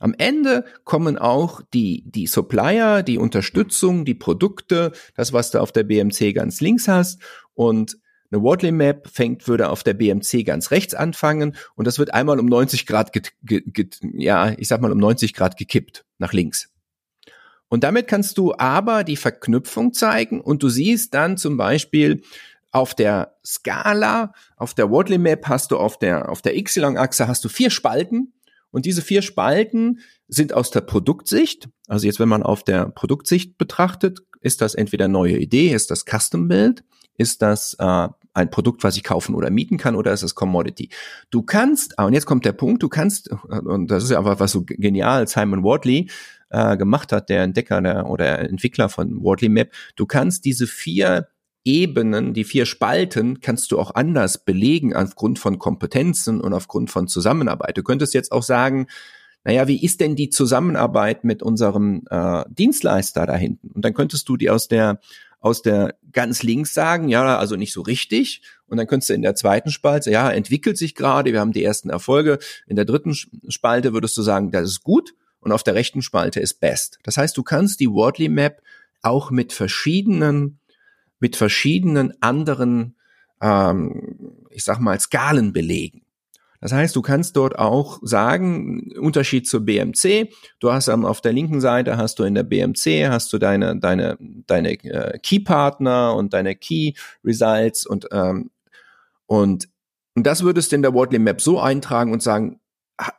Am 0.00 0.14
Ende 0.16 0.64
kommen 0.84 1.18
auch 1.18 1.60
die, 1.74 2.04
die 2.06 2.26
Supplier, 2.26 3.02
die 3.02 3.18
Unterstützung, 3.18 4.04
die 4.04 4.14
Produkte, 4.14 4.92
das, 5.14 5.32
was 5.32 5.50
du 5.50 5.60
auf 5.60 5.72
der 5.72 5.84
BMC 5.84 6.34
ganz 6.34 6.60
links 6.60 6.86
hast. 6.86 7.20
Und 7.54 7.98
eine 8.30 8.42
Wortley 8.42 8.72
Map 8.72 9.08
fängt, 9.08 9.48
würde 9.48 9.70
auf 9.70 9.82
der 9.82 9.94
BMC 9.94 10.44
ganz 10.44 10.70
rechts 10.70 10.94
anfangen 10.94 11.56
und 11.76 11.86
das 11.86 11.98
wird 11.98 12.12
einmal 12.12 12.38
um 12.38 12.46
90 12.46 12.84
Grad, 12.84 13.12
get, 13.12 13.32
get, 13.42 13.64
get, 13.72 14.00
ja, 14.02 14.52
ich 14.58 14.68
sag 14.68 14.82
mal 14.82 14.92
um 14.92 14.98
90 14.98 15.32
Grad 15.32 15.56
gekippt 15.56 16.04
nach 16.18 16.34
links. 16.34 16.68
Und 17.68 17.84
damit 17.84 18.06
kannst 18.06 18.36
du 18.38 18.54
aber 18.56 19.02
die 19.02 19.16
Verknüpfung 19.16 19.94
zeigen 19.94 20.40
und 20.40 20.62
du 20.62 20.68
siehst 20.68 21.14
dann 21.14 21.38
zum 21.38 21.56
Beispiel, 21.56 22.22
auf 22.70 22.94
der 22.94 23.36
Skala, 23.44 24.32
auf 24.56 24.74
der 24.74 24.90
Wortley 24.90 25.18
Map 25.18 25.48
hast 25.48 25.70
du 25.70 25.78
auf 25.78 25.98
der, 25.98 26.28
auf 26.28 26.42
der 26.42 26.56
Y-Achse 26.56 27.28
hast 27.28 27.44
du 27.44 27.48
vier 27.48 27.70
Spalten 27.70 28.34
und 28.70 28.84
diese 28.84 29.02
vier 29.02 29.22
Spalten 29.22 30.00
sind 30.28 30.52
aus 30.52 30.70
der 30.70 30.82
Produktsicht. 30.82 31.68
Also 31.86 32.06
jetzt, 32.06 32.20
wenn 32.20 32.28
man 32.28 32.42
auf 32.42 32.62
der 32.62 32.86
Produktsicht 32.90 33.56
betrachtet, 33.56 34.20
ist 34.40 34.60
das 34.60 34.74
entweder 34.74 35.08
neue 35.08 35.38
Idee, 35.38 35.72
ist 35.72 35.90
das 35.90 36.04
Custom 36.04 36.48
Build, 36.48 36.84
ist 37.16 37.42
das 37.42 37.74
äh, 37.78 38.08
ein 38.34 38.50
Produkt, 38.50 38.84
was 38.84 38.96
ich 38.96 39.02
kaufen 39.02 39.34
oder 39.34 39.50
mieten 39.50 39.78
kann, 39.78 39.96
oder 39.96 40.12
ist 40.12 40.22
es 40.22 40.34
Commodity? 40.34 40.90
Du 41.30 41.42
kannst, 41.42 41.98
ah, 41.98 42.04
und 42.04 42.12
jetzt 42.12 42.26
kommt 42.26 42.44
der 42.44 42.52
Punkt, 42.52 42.82
du 42.82 42.88
kannst, 42.88 43.30
und 43.30 43.90
das 43.90 44.04
ist 44.04 44.10
ja 44.10 44.18
einfach 44.18 44.38
was 44.38 44.52
so 44.52 44.62
genial 44.64 45.26
Simon 45.26 45.64
Wardley 45.64 46.08
äh, 46.50 46.76
gemacht 46.76 47.10
hat, 47.10 47.30
der 47.30 47.42
Entdecker 47.42 47.80
der, 47.80 48.06
oder 48.06 48.38
Entwickler 48.38 48.88
von 48.88 49.22
Wardley 49.24 49.48
Map, 49.48 49.72
du 49.96 50.06
kannst 50.06 50.44
diese 50.44 50.66
vier 50.66 51.28
Ebenen, 51.68 52.32
die 52.32 52.44
vier 52.44 52.64
Spalten 52.64 53.40
kannst 53.40 53.70
du 53.70 53.78
auch 53.78 53.94
anders 53.94 54.44
belegen 54.44 54.96
aufgrund 54.96 55.38
von 55.38 55.58
Kompetenzen 55.58 56.40
und 56.40 56.54
aufgrund 56.54 56.90
von 56.90 57.08
Zusammenarbeit. 57.08 57.76
Du 57.76 57.82
könntest 57.82 58.14
jetzt 58.14 58.32
auch 58.32 58.42
sagen, 58.42 58.86
naja, 59.44 59.68
wie 59.68 59.82
ist 59.84 60.00
denn 60.00 60.16
die 60.16 60.30
Zusammenarbeit 60.30 61.24
mit 61.24 61.42
unserem 61.42 62.04
äh, 62.10 62.44
Dienstleister 62.48 63.26
da 63.26 63.36
hinten? 63.36 63.70
Und 63.70 63.84
dann 63.84 63.94
könntest 63.94 64.28
du 64.28 64.36
die 64.36 64.50
aus 64.50 64.68
der 64.68 65.00
aus 65.40 65.62
der 65.62 65.94
ganz 66.10 66.42
links 66.42 66.74
sagen, 66.74 67.08
ja, 67.08 67.38
also 67.38 67.54
nicht 67.54 67.72
so 67.72 67.82
richtig. 67.82 68.42
Und 68.66 68.76
dann 68.76 68.86
könntest 68.86 69.10
du 69.10 69.14
in 69.14 69.22
der 69.22 69.36
zweiten 69.36 69.70
Spalte, 69.70 70.10
ja, 70.10 70.30
entwickelt 70.30 70.76
sich 70.76 70.94
gerade, 70.94 71.32
wir 71.32 71.38
haben 71.38 71.52
die 71.52 71.62
ersten 71.62 71.90
Erfolge. 71.90 72.38
In 72.66 72.76
der 72.76 72.84
dritten 72.84 73.14
Spalte 73.14 73.92
würdest 73.92 74.16
du 74.16 74.22
sagen, 74.22 74.50
das 74.50 74.68
ist 74.68 74.82
gut. 74.82 75.14
Und 75.38 75.52
auf 75.52 75.62
der 75.62 75.74
rechten 75.74 76.02
Spalte 76.02 76.40
ist 76.40 76.54
best. 76.54 76.98
Das 77.04 77.16
heißt, 77.16 77.36
du 77.36 77.44
kannst 77.44 77.78
die 77.78 77.90
Wordly 77.90 78.28
Map 78.28 78.60
auch 79.02 79.30
mit 79.30 79.52
verschiedenen, 79.52 80.58
mit 81.20 81.36
verschiedenen 81.36 82.14
anderen, 82.20 82.96
ähm, 83.40 84.46
ich 84.50 84.64
sag 84.64 84.78
mal, 84.80 84.98
Skalen 84.98 85.52
belegen. 85.52 86.02
Das 86.60 86.72
heißt, 86.72 86.96
du 86.96 87.02
kannst 87.02 87.36
dort 87.36 87.58
auch 87.58 88.00
sagen, 88.02 88.92
Unterschied 88.98 89.46
zur 89.46 89.60
BMC, 89.60 90.30
du 90.58 90.72
hast 90.72 90.88
auf 90.88 91.20
der 91.20 91.32
linken 91.32 91.60
Seite 91.60 91.96
hast 91.96 92.18
du 92.18 92.24
in 92.24 92.34
der 92.34 92.42
BMC 92.42 93.08
hast 93.08 93.32
du 93.32 93.38
deine 93.38 93.78
deine 93.78 94.18
deine 94.20 94.72
äh, 94.72 95.18
Key 95.20 95.38
Partner 95.38 96.16
und 96.16 96.32
deine 96.32 96.56
Key 96.56 96.94
Results 97.24 97.86
und 97.86 98.08
ähm, 98.10 98.50
und 99.26 99.68
und 100.16 100.26
das 100.26 100.42
würdest 100.42 100.72
du 100.72 100.76
in 100.76 100.82
der 100.82 100.94
Wordly 100.94 101.20
Map 101.20 101.40
so 101.40 101.60
eintragen 101.60 102.12
und 102.12 102.24
sagen, 102.24 102.58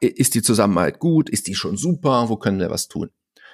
ist 0.02 0.36
die 0.36 0.42
Zusammenarbeit 0.42 1.00
gut, 1.00 1.30
ist 1.30 1.48
die 1.48 1.56
schon 1.56 1.78
super, 1.78 2.28
wo 2.28 2.36
können 2.36 2.60
wir 2.60 2.70
was 2.70 2.90
tun? 2.90 3.10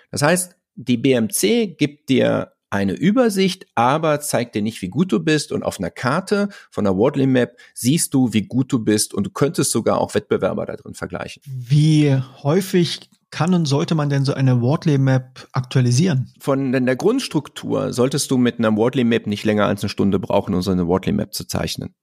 Das 0.09 0.23
heißt, 0.23 0.55
die 0.73 0.97
BMC 0.97 1.77
gibt 1.77 2.09
dir 2.09 2.54
eine 2.75 2.93
Übersicht, 2.93 3.65
aber 3.75 4.19
zeigt 4.19 4.55
dir 4.55 4.61
nicht, 4.61 4.81
wie 4.81 4.89
gut 4.89 5.11
du 5.11 5.19
bist. 5.19 5.51
Und 5.51 5.63
auf 5.63 5.79
einer 5.79 5.89
Karte 5.89 6.49
von 6.69 6.83
der 6.83 6.97
Wordly 6.97 7.27
Map 7.27 7.57
siehst 7.73 8.13
du, 8.13 8.33
wie 8.33 8.43
gut 8.43 8.71
du 8.71 8.79
bist 8.79 9.13
und 9.13 9.25
du 9.25 9.29
könntest 9.29 9.71
sogar 9.71 9.99
auch 9.99 10.13
Wettbewerber 10.13 10.65
da 10.65 10.75
drin 10.75 10.93
vergleichen. 10.93 11.41
Wie 11.45 12.15
häufig 12.43 13.09
kann 13.31 13.53
und 13.53 13.65
sollte 13.65 13.95
man 13.95 14.09
denn 14.09 14.23
so 14.23 14.33
eine 14.33 14.61
Wordly 14.61 14.97
Map 14.97 15.47
aktualisieren? 15.51 16.31
Von 16.39 16.71
der 16.71 16.95
Grundstruktur 16.95 17.91
solltest 17.91 18.31
du 18.31 18.37
mit 18.37 18.59
einer 18.59 18.75
Wordly 18.77 19.03
Map 19.03 19.27
nicht 19.27 19.43
länger 19.43 19.65
als 19.65 19.81
eine 19.81 19.89
Stunde 19.89 20.19
brauchen, 20.19 20.53
um 20.53 20.61
so 20.61 20.71
eine 20.71 20.87
Wordly 20.87 21.11
Map 21.11 21.33
zu 21.33 21.45
zeichnen. 21.45 21.95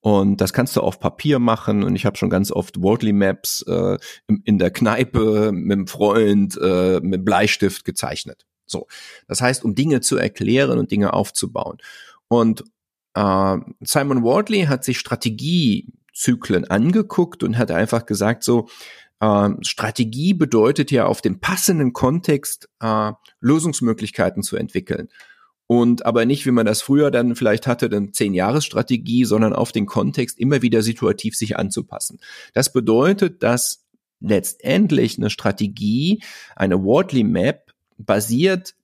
Und 0.00 0.40
das 0.40 0.52
kannst 0.52 0.76
du 0.76 0.82
auf 0.82 1.00
Papier 1.00 1.40
machen. 1.40 1.82
Und 1.82 1.96
ich 1.96 2.06
habe 2.06 2.16
schon 2.16 2.30
ganz 2.30 2.52
oft 2.52 2.80
Wordly 2.80 3.12
Maps 3.12 3.62
äh, 3.66 3.98
in, 4.28 4.42
in, 4.44 4.58
der 4.58 4.70
Kneipe 4.70 5.50
mit 5.52 5.72
einem 5.72 5.86
Freund 5.88 6.56
äh, 6.62 7.00
mit 7.00 7.24
Bleistift 7.24 7.84
gezeichnet. 7.84 8.46
So, 8.66 8.86
das 9.28 9.40
heißt, 9.40 9.64
um 9.64 9.74
Dinge 9.74 10.00
zu 10.00 10.16
erklären 10.16 10.78
und 10.78 10.90
Dinge 10.90 11.12
aufzubauen. 11.12 11.78
Und 12.28 12.64
äh, 13.14 13.56
Simon 13.80 14.24
Wardley 14.24 14.64
hat 14.64 14.84
sich 14.84 14.98
Strategiezyklen 14.98 16.64
angeguckt 16.64 17.42
und 17.42 17.58
hat 17.58 17.70
einfach 17.70 18.06
gesagt, 18.06 18.44
so 18.44 18.68
äh, 19.20 19.50
Strategie 19.62 20.34
bedeutet 20.34 20.90
ja 20.90 21.06
auf 21.06 21.22
dem 21.22 21.40
passenden 21.40 21.92
Kontext 21.92 22.68
äh, 22.80 23.12
Lösungsmöglichkeiten 23.40 24.42
zu 24.42 24.56
entwickeln. 24.56 25.08
Und 25.68 26.06
aber 26.06 26.26
nicht, 26.26 26.46
wie 26.46 26.52
man 26.52 26.66
das 26.66 26.80
früher 26.80 27.10
dann 27.10 27.34
vielleicht 27.34 27.66
hatte, 27.66 27.88
dann 27.88 28.12
zehn 28.12 28.34
Jahresstrategie, 28.34 29.24
sondern 29.24 29.52
auf 29.52 29.72
den 29.72 29.86
Kontext 29.86 30.38
immer 30.38 30.62
wieder 30.62 30.82
situativ 30.82 31.36
sich 31.36 31.56
anzupassen. 31.56 32.20
Das 32.54 32.72
bedeutet, 32.72 33.42
dass 33.42 33.84
letztendlich 34.20 35.18
eine 35.18 35.30
Strategie, 35.30 36.22
eine 36.54 36.82
Wardley 36.84 37.24
Map 37.24 37.72
basiert 37.98 38.74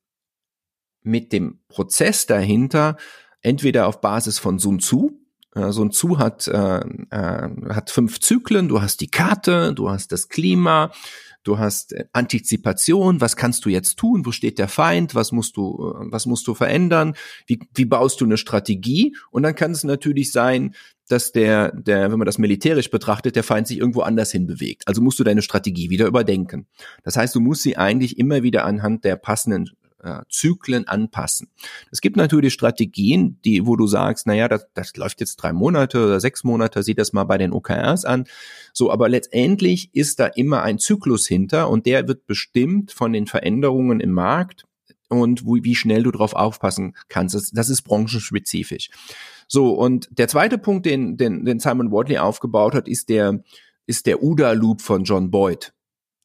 mit 1.03 1.33
dem 1.33 1.61
Prozess 1.69 2.27
dahinter 2.27 2.97
entweder 3.41 3.87
auf 3.87 4.01
Basis 4.01 4.39
von 4.39 4.59
Sun 4.59 4.79
Tzu. 4.79 5.19
Sun 5.55 5.91
Tzu 5.91 6.19
hat, 6.19 6.49
äh, 6.49 6.79
äh, 6.79 7.51
hat 7.69 7.91
fünf 7.91 8.21
Zyklen. 8.21 8.69
Du 8.69 8.81
hast 8.81 9.01
die 9.03 9.11
Karte, 9.11 9.75
du 9.75 9.91
hast 9.91 10.11
das 10.11 10.31
Klima, 10.31 10.93
du 11.43 11.59
hast 11.59 11.93
äh, 11.93 12.07
Antizipation. 12.15 13.21
Was 13.21 13.37
kannst 13.37 13.67
du 13.67 13.69
jetzt 13.69 13.99
tun? 13.99 14.25
Wo 14.25 14.33
steht 14.33 14.59
der 14.59 14.69
Feind? 14.69 15.15
Was 15.15 15.31
musst 15.31 15.59
du, 15.59 15.95
äh, 15.95 16.07
was 16.11 16.25
musst 16.25 16.47
du 16.47 16.55
verändern? 16.55 17.15
Wie, 17.47 17.61
wie 17.75 17.85
baust 17.85 18.23
du 18.23 18.25
eine 18.25 18.39
Strategie? 18.39 19.15
Und 19.31 19.43
dann 19.43 19.55
kann 19.55 19.73
es 19.73 19.85
natürlich 19.85 20.33
sein, 20.33 20.75
dass 21.09 21.33
der, 21.33 21.73
der, 21.73 22.11
wenn 22.11 22.19
man 22.19 22.27
das 22.27 22.39
militärisch 22.39 22.91
betrachtet, 22.91 23.37
der 23.37 23.45
Feind 23.45 23.67
sich 23.67 23.79
irgendwo 23.79 24.01
anders 24.01 24.33
hin 24.33 24.47
bewegt. 24.47 24.87
Also 24.87 25.03
musst 25.03 25.19
du 25.19 25.25
deine 25.25 25.43
Strategie 25.43 25.91
wieder 25.91 26.07
überdenken. 26.07 26.67
Das 27.03 27.17
heißt, 27.17 27.35
du 27.35 27.41
musst 27.41 27.63
sie 27.63 27.77
eigentlich 27.77 28.19
immer 28.19 28.43
wieder 28.43 28.65
anhand 28.65 29.05
der 29.05 29.17
passenden 29.17 29.71
äh, 30.03 30.23
Zyklen 30.29 30.87
anpassen. 30.89 31.49
Es 31.91 32.01
gibt 32.01 32.17
natürlich 32.17 32.53
Strategien, 32.53 33.39
die, 33.45 33.67
wo 33.67 33.77
du 33.77 33.87
sagst, 33.87 34.27
naja, 34.27 34.49
das, 34.49 34.67
das 34.75 34.97
läuft 34.97 35.21
jetzt 35.21 35.37
drei 35.37 35.53
Monate 35.53 36.05
oder 36.05 36.21
sechs 36.21 36.45
Monate, 36.45 36.83
sieh 36.83 36.95
das 36.95 37.13
mal 37.13 37.25
bei 37.25 37.39
den 37.39 37.53
OKRs 37.53 38.05
an. 38.05 38.25
So, 38.73 38.91
aber 38.91 39.09
letztendlich 39.09 39.91
ist 39.95 40.21
da 40.21 40.27
immer 40.27 40.63
ein 40.63 40.79
Zyklus 40.79 41.27
hinter 41.27 41.71
und 41.71 41.87
der 41.87 42.09
wird 42.09 42.27
bestimmt 42.27 42.93
von 42.93 43.13
den 43.13 43.27
Veränderungen 43.27 44.01
im 44.01 44.11
Markt 44.11 44.65
und 45.09 45.45
wie, 45.45 45.63
wie 45.63 45.77
schnell 45.77 46.03
du 46.03 46.11
darauf 46.11 46.35
aufpassen 46.35 46.97
kannst. 47.09 47.35
Das, 47.35 47.51
das 47.51 47.69
ist 47.69 47.83
branchenspezifisch. 47.83 48.91
So, 49.55 49.75
und 49.75 50.09
der 50.19 50.29
zweite 50.29 50.57
Punkt, 50.57 50.87
den, 50.87 51.19
den, 51.19 51.45
den 51.45 51.61
Simon 51.61 51.93
Wardley 51.93 52.17
aufgebaut 52.17 52.73
hat, 52.73 52.89
ist 52.89 53.11
der, 53.11 53.45
ist 53.85 54.07
der 54.07 54.23
UDA-Loop 54.23 54.81
von 54.81 55.05
John 55.05 55.31
Boyd. 55.31 55.75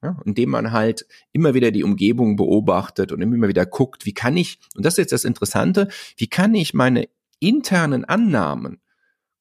Ja, 0.02 0.18
indem 0.24 0.52
man 0.52 0.72
halt 0.72 1.06
immer 1.34 1.54
wieder 1.54 1.72
die 1.72 1.84
Umgebung 1.84 2.38
beobachtet 2.38 3.12
und 3.12 3.22
immer 3.22 3.50
wieder 3.50 3.66
guckt, 3.66 4.06
wie 4.06 4.14
kann 4.14 4.38
ich, 4.38 4.60
und 4.76 4.86
das 4.86 4.94
ist 4.94 5.00
jetzt 5.00 5.12
das 5.12 5.26
Interessante, 5.26 5.90
wie 6.16 6.28
kann 6.28 6.56
ich 6.56 6.74
meine 6.74 7.10
internen 7.40 8.06
Annahmen, 8.06 8.80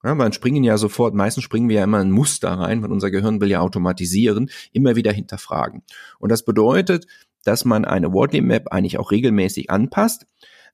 ja, 0.03 0.17
man 0.17 0.33
springen 0.33 0.65
ja 0.65 0.79
sofort, 0.79 1.15
meistens 1.15 1.45
springen 1.45 1.69
wir 1.69 1.77
ja 1.77 1.85
immer 1.85 1.99
ein 1.99 2.11
Muster 2.11 2.51
rein, 2.51 2.83
weil 2.83 2.91
unser 2.91 3.13
Gehirn 3.13 3.41
will 3.41 3.51
ja 3.51 3.61
automatisieren, 3.61 4.51
immer 4.73 4.97
wieder 4.97 5.13
hinterfragen. 5.13 5.85
Und 6.19 6.33
das 6.33 6.45
bedeutet, 6.45 7.07
dass 7.45 7.65
man 7.65 7.85
eine 7.85 8.13
Wordly 8.13 8.41
Map 8.41 8.73
eigentlich 8.73 8.99
auch 8.99 9.13
regelmäßig 9.13 9.71
anpasst 9.71 10.27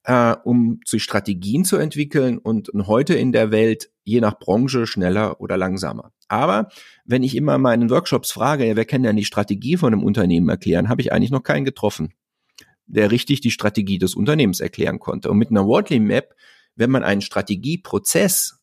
äh, 0.03 0.35
um 0.43 0.79
zu 0.85 0.99
Strategien 0.99 1.65
zu 1.65 1.77
entwickeln 1.77 2.37
und 2.37 2.69
heute 2.73 3.13
in 3.13 3.31
der 3.31 3.51
Welt 3.51 3.89
je 4.03 4.19
nach 4.19 4.37
Branche 4.37 4.85
schneller 4.85 5.39
oder 5.39 5.57
langsamer. 5.57 6.11
Aber 6.27 6.69
wenn 7.05 7.23
ich 7.23 7.35
immer 7.35 7.57
meinen 7.57 7.89
Workshops 7.89 8.31
frage, 8.31 8.75
wer 8.75 8.85
kann 8.85 9.03
denn 9.03 9.15
die 9.15 9.25
Strategie 9.25 9.77
von 9.77 9.93
einem 9.93 10.03
Unternehmen 10.03 10.49
erklären, 10.49 10.89
habe 10.89 11.01
ich 11.01 11.13
eigentlich 11.13 11.31
noch 11.31 11.43
keinen 11.43 11.65
getroffen, 11.65 12.13
der 12.85 13.11
richtig 13.11 13.41
die 13.41 13.51
Strategie 13.51 13.97
des 13.97 14.15
Unternehmens 14.15 14.59
erklären 14.59 14.99
konnte. 14.99 15.31
Und 15.31 15.37
mit 15.37 15.51
einer 15.51 15.65
Wordly 15.65 15.99
Map, 15.99 16.35
wenn 16.75 16.91
man 16.91 17.03
einen 17.03 17.21
Strategieprozess 17.21 18.59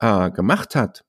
äh, 0.00 0.30
gemacht 0.30 0.74
hat, 0.74 1.04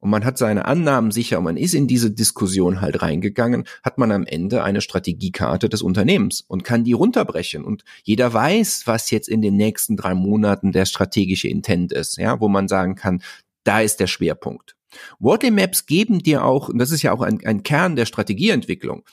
und 0.00 0.10
man 0.10 0.24
hat 0.24 0.38
seine 0.38 0.64
Annahmen 0.66 1.10
sicher 1.10 1.38
und 1.38 1.44
man 1.44 1.56
ist 1.56 1.74
in 1.74 1.88
diese 1.88 2.10
Diskussion 2.10 2.80
halt 2.80 3.02
reingegangen, 3.02 3.64
hat 3.82 3.98
man 3.98 4.12
am 4.12 4.24
Ende 4.24 4.62
eine 4.62 4.80
Strategiekarte 4.80 5.68
des 5.68 5.82
Unternehmens 5.82 6.44
und 6.46 6.62
kann 6.62 6.84
die 6.84 6.92
runterbrechen. 6.92 7.64
Und 7.64 7.84
jeder 8.04 8.32
weiß, 8.32 8.82
was 8.86 9.10
jetzt 9.10 9.28
in 9.28 9.42
den 9.42 9.56
nächsten 9.56 9.96
drei 9.96 10.14
Monaten 10.14 10.72
der 10.72 10.86
strategische 10.86 11.48
Intent 11.48 11.92
ist, 11.92 12.16
ja, 12.16 12.40
wo 12.40 12.48
man 12.48 12.68
sagen 12.68 12.94
kann, 12.94 13.22
da 13.64 13.80
ist 13.80 13.98
der 13.98 14.06
Schwerpunkt. 14.06 14.76
Wordly 15.18 15.50
Maps 15.50 15.86
geben 15.86 16.20
dir 16.20 16.44
auch, 16.44 16.68
und 16.68 16.78
das 16.78 16.92
ist 16.92 17.02
ja 17.02 17.12
auch 17.12 17.20
ein, 17.20 17.44
ein 17.44 17.62
Kern 17.62 17.96
der 17.96 18.06
Strategieentwicklung, 18.06 19.04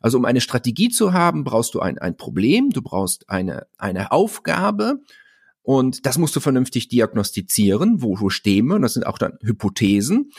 also 0.00 0.16
um 0.18 0.24
eine 0.24 0.40
Strategie 0.40 0.88
zu 0.88 1.12
haben, 1.12 1.44
brauchst 1.44 1.74
du 1.74 1.80
ein, 1.80 1.98
ein 1.98 2.16
Problem, 2.16 2.70
du 2.70 2.82
brauchst 2.82 3.28
eine, 3.28 3.66
eine 3.76 4.12
Aufgabe 4.12 5.00
und 5.68 6.06
das 6.06 6.16
musst 6.16 6.34
du 6.34 6.40
vernünftig 6.40 6.88
diagnostizieren, 6.88 8.00
wo, 8.00 8.18
wo 8.20 8.30
stehen 8.30 8.68
wir, 8.68 8.76
und 8.76 8.80
das 8.80 8.94
sind 8.94 9.04
auch 9.04 9.18
dann 9.18 9.36
Hypothesen. 9.42 10.32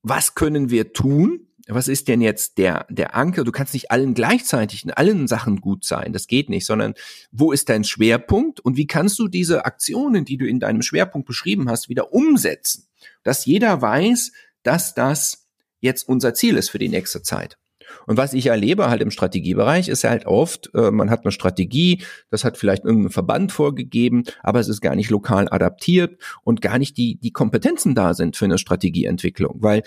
Was 0.00 0.34
können 0.34 0.70
wir 0.70 0.94
tun? 0.94 1.48
Was 1.68 1.88
ist 1.88 2.08
denn 2.08 2.22
jetzt 2.22 2.56
der, 2.56 2.86
der 2.88 3.14
Anker? 3.14 3.44
Du 3.44 3.52
kannst 3.52 3.74
nicht 3.74 3.90
allen 3.90 4.14
gleichzeitig 4.14 4.82
in 4.82 4.92
allen 4.92 5.28
Sachen 5.28 5.60
gut 5.60 5.84
sein. 5.84 6.14
Das 6.14 6.26
geht 6.26 6.48
nicht, 6.48 6.64
sondern 6.64 6.94
wo 7.30 7.52
ist 7.52 7.68
dein 7.68 7.84
Schwerpunkt 7.84 8.60
und 8.60 8.78
wie 8.78 8.86
kannst 8.86 9.18
du 9.18 9.28
diese 9.28 9.66
Aktionen, 9.66 10.24
die 10.24 10.38
du 10.38 10.46
in 10.46 10.58
deinem 10.58 10.80
Schwerpunkt 10.80 11.28
beschrieben 11.28 11.68
hast, 11.68 11.90
wieder 11.90 12.14
umsetzen? 12.14 12.88
Dass 13.22 13.44
jeder 13.44 13.82
weiß, 13.82 14.32
dass 14.62 14.94
das 14.94 15.48
jetzt 15.80 16.08
unser 16.08 16.32
Ziel 16.32 16.56
ist 16.56 16.70
für 16.70 16.78
die 16.78 16.88
nächste 16.88 17.20
Zeit. 17.20 17.58
Und 18.06 18.16
was 18.16 18.32
ich 18.32 18.46
erlebe 18.46 18.88
halt 18.88 19.02
im 19.02 19.10
Strategiebereich 19.10 19.88
ist 19.88 20.04
halt 20.04 20.26
oft, 20.26 20.70
äh, 20.74 20.90
man 20.90 21.10
hat 21.10 21.24
eine 21.24 21.32
Strategie, 21.32 22.02
das 22.30 22.44
hat 22.44 22.56
vielleicht 22.56 22.84
irgendein 22.84 23.10
Verband 23.10 23.52
vorgegeben, 23.52 24.24
aber 24.42 24.60
es 24.60 24.68
ist 24.68 24.80
gar 24.80 24.94
nicht 24.94 25.10
lokal 25.10 25.48
adaptiert 25.50 26.20
und 26.44 26.60
gar 26.60 26.78
nicht 26.78 26.96
die, 26.96 27.16
die 27.16 27.32
Kompetenzen 27.32 27.94
da 27.94 28.14
sind 28.14 28.36
für 28.36 28.44
eine 28.46 28.58
Strategieentwicklung. 28.58 29.56
Weil 29.60 29.82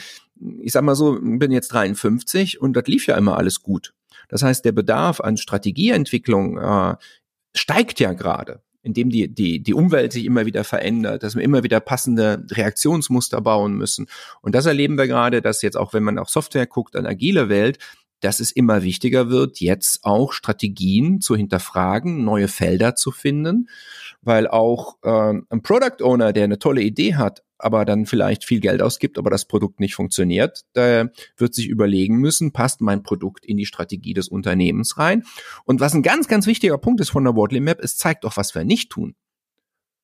ich 0.60 0.72
sag 0.72 0.84
mal 0.84 0.96
so, 0.96 1.20
bin 1.22 1.52
jetzt 1.52 1.70
53 1.70 2.60
und 2.62 2.74
das 2.74 2.86
lief 2.88 3.08
ja 3.08 3.18
immer 3.18 3.38
alles 3.38 3.62
gut. 3.62 3.94
Das 4.30 4.44
heißt, 4.44 4.66
der 4.66 4.72
Bedarf 4.72 5.22
an 5.22 5.38
Strategieentwicklung 5.38 6.58
äh, 6.58 6.96
steigt 7.56 8.00
ja 8.00 8.14
gerade 8.14 8.62
indem 8.84 9.10
die, 9.10 9.34
die, 9.34 9.64
die 9.64 9.74
Umwelt 9.74 10.12
sich 10.14 10.26
immer 10.26 10.46
wieder 10.46 10.64
verändert, 10.64 11.24
dass 11.24 11.36
wir 11.36 11.44
immer 11.44 11.64
wieder 11.64 11.80
passende 11.80 12.46
Reaktionsmuster 12.52 13.42
bauen 13.42 13.76
müssen. 13.76 14.08
Und 14.42 14.54
das 14.54 14.66
erleben 14.66 14.98
wir 14.98 15.08
gerade, 15.08 15.42
dass 15.42 15.62
jetzt 15.62 15.78
auch, 15.78 15.94
wenn 15.94 16.04
man 16.04 16.20
auf 16.20 16.30
Software 16.30 16.68
guckt, 16.68 16.96
an 16.96 17.08
agile 17.08 17.50
Welt, 17.50 17.80
dass 18.20 18.40
es 18.40 18.52
immer 18.52 18.84
wichtiger 18.84 19.30
wird, 19.30 19.60
jetzt 19.60 20.04
auch 20.04 20.32
Strategien 20.32 21.20
zu 21.20 21.36
hinterfragen, 21.36 22.24
neue 22.24 22.48
Felder 22.48 22.96
zu 22.96 23.12
finden, 23.12 23.70
weil 24.22 24.48
auch 24.48 24.98
ähm, 25.04 25.46
ein 25.50 25.62
Product 25.62 26.02
Owner, 26.02 26.32
der 26.32 26.46
eine 26.46 26.60
tolle 26.60 26.82
Idee 26.82 27.16
hat, 27.16 27.44
aber 27.64 27.86
dann 27.86 28.06
vielleicht 28.06 28.44
viel 28.44 28.60
Geld 28.60 28.82
ausgibt, 28.82 29.18
aber 29.18 29.30
das 29.30 29.46
Produkt 29.46 29.80
nicht 29.80 29.96
funktioniert, 29.96 30.66
der 30.76 31.12
wird 31.38 31.54
sich 31.54 31.68
überlegen 31.68 32.18
müssen, 32.18 32.52
passt 32.52 32.82
mein 32.82 33.04
Produkt 33.04 33.46
in 33.46 33.58
die 33.58 33.66
Strategie 33.66 34.14
des 34.14 34.28
Unternehmens 34.28 34.98
rein? 34.98 35.24
Und 35.66 35.80
was 35.80 35.94
ein 35.94 36.04
ganz, 36.04 36.28
ganz 36.28 36.48
wichtiger 36.48 36.78
Punkt 36.78 37.02
ist 37.02 37.10
von 37.10 37.24
der 37.24 37.36
Wordly 37.36 37.60
Map, 37.60 37.80
es 37.82 37.98
zeigt 37.98 38.26
auch, 38.26 38.38
was 38.38 38.56
wir 38.56 38.64
nicht 38.64 38.92
tun. 38.92 39.16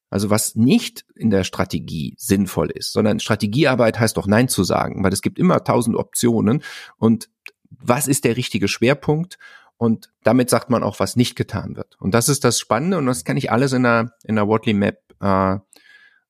Also 0.09 0.29
was 0.29 0.55
nicht 0.55 1.05
in 1.15 1.29
der 1.29 1.43
Strategie 1.43 2.15
sinnvoll 2.17 2.71
ist, 2.71 2.91
sondern 2.93 3.19
Strategiearbeit 3.19 3.99
heißt 3.99 4.17
doch 4.17 4.25
Nein 4.25 4.47
zu 4.47 4.63
sagen, 4.63 5.03
weil 5.03 5.13
es 5.13 5.21
gibt 5.21 5.37
immer 5.37 5.63
tausend 5.63 5.95
Optionen 5.95 6.63
und 6.97 7.29
was 7.69 8.07
ist 8.07 8.25
der 8.25 8.35
richtige 8.35 8.67
Schwerpunkt? 8.67 9.37
Und 9.77 10.11
damit 10.23 10.49
sagt 10.49 10.69
man 10.69 10.83
auch, 10.83 10.99
was 10.99 11.15
nicht 11.15 11.35
getan 11.35 11.77
wird. 11.77 11.95
Und 11.99 12.13
das 12.13 12.27
ist 12.27 12.43
das 12.43 12.59
Spannende 12.59 12.97
und 12.97 13.05
das 13.05 13.23
kann 13.23 13.37
ich 13.37 13.51
alles 13.51 13.71
in 13.71 13.83
der, 13.83 14.13
in 14.25 14.35
der 14.35 14.47
Wortley 14.47 14.73
Map 14.73 14.99
äh, 15.21 15.57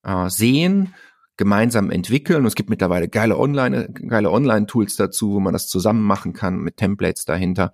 äh, 0.03 0.29
sehen, 0.29 0.93
gemeinsam 1.39 1.89
entwickeln. 1.89 2.41
Und 2.41 2.48
es 2.48 2.55
gibt 2.55 2.69
mittlerweile 2.69 3.08
geile 3.08 3.39
Online, 3.39 3.89
geile 3.91 4.29
Online-Tools 4.29 4.98
dazu, 4.98 5.34
wo 5.34 5.39
man 5.39 5.53
das 5.53 5.67
zusammen 5.67 6.03
machen 6.03 6.34
kann 6.34 6.60
mit 6.60 6.77
Templates 6.77 7.25
dahinter. 7.25 7.74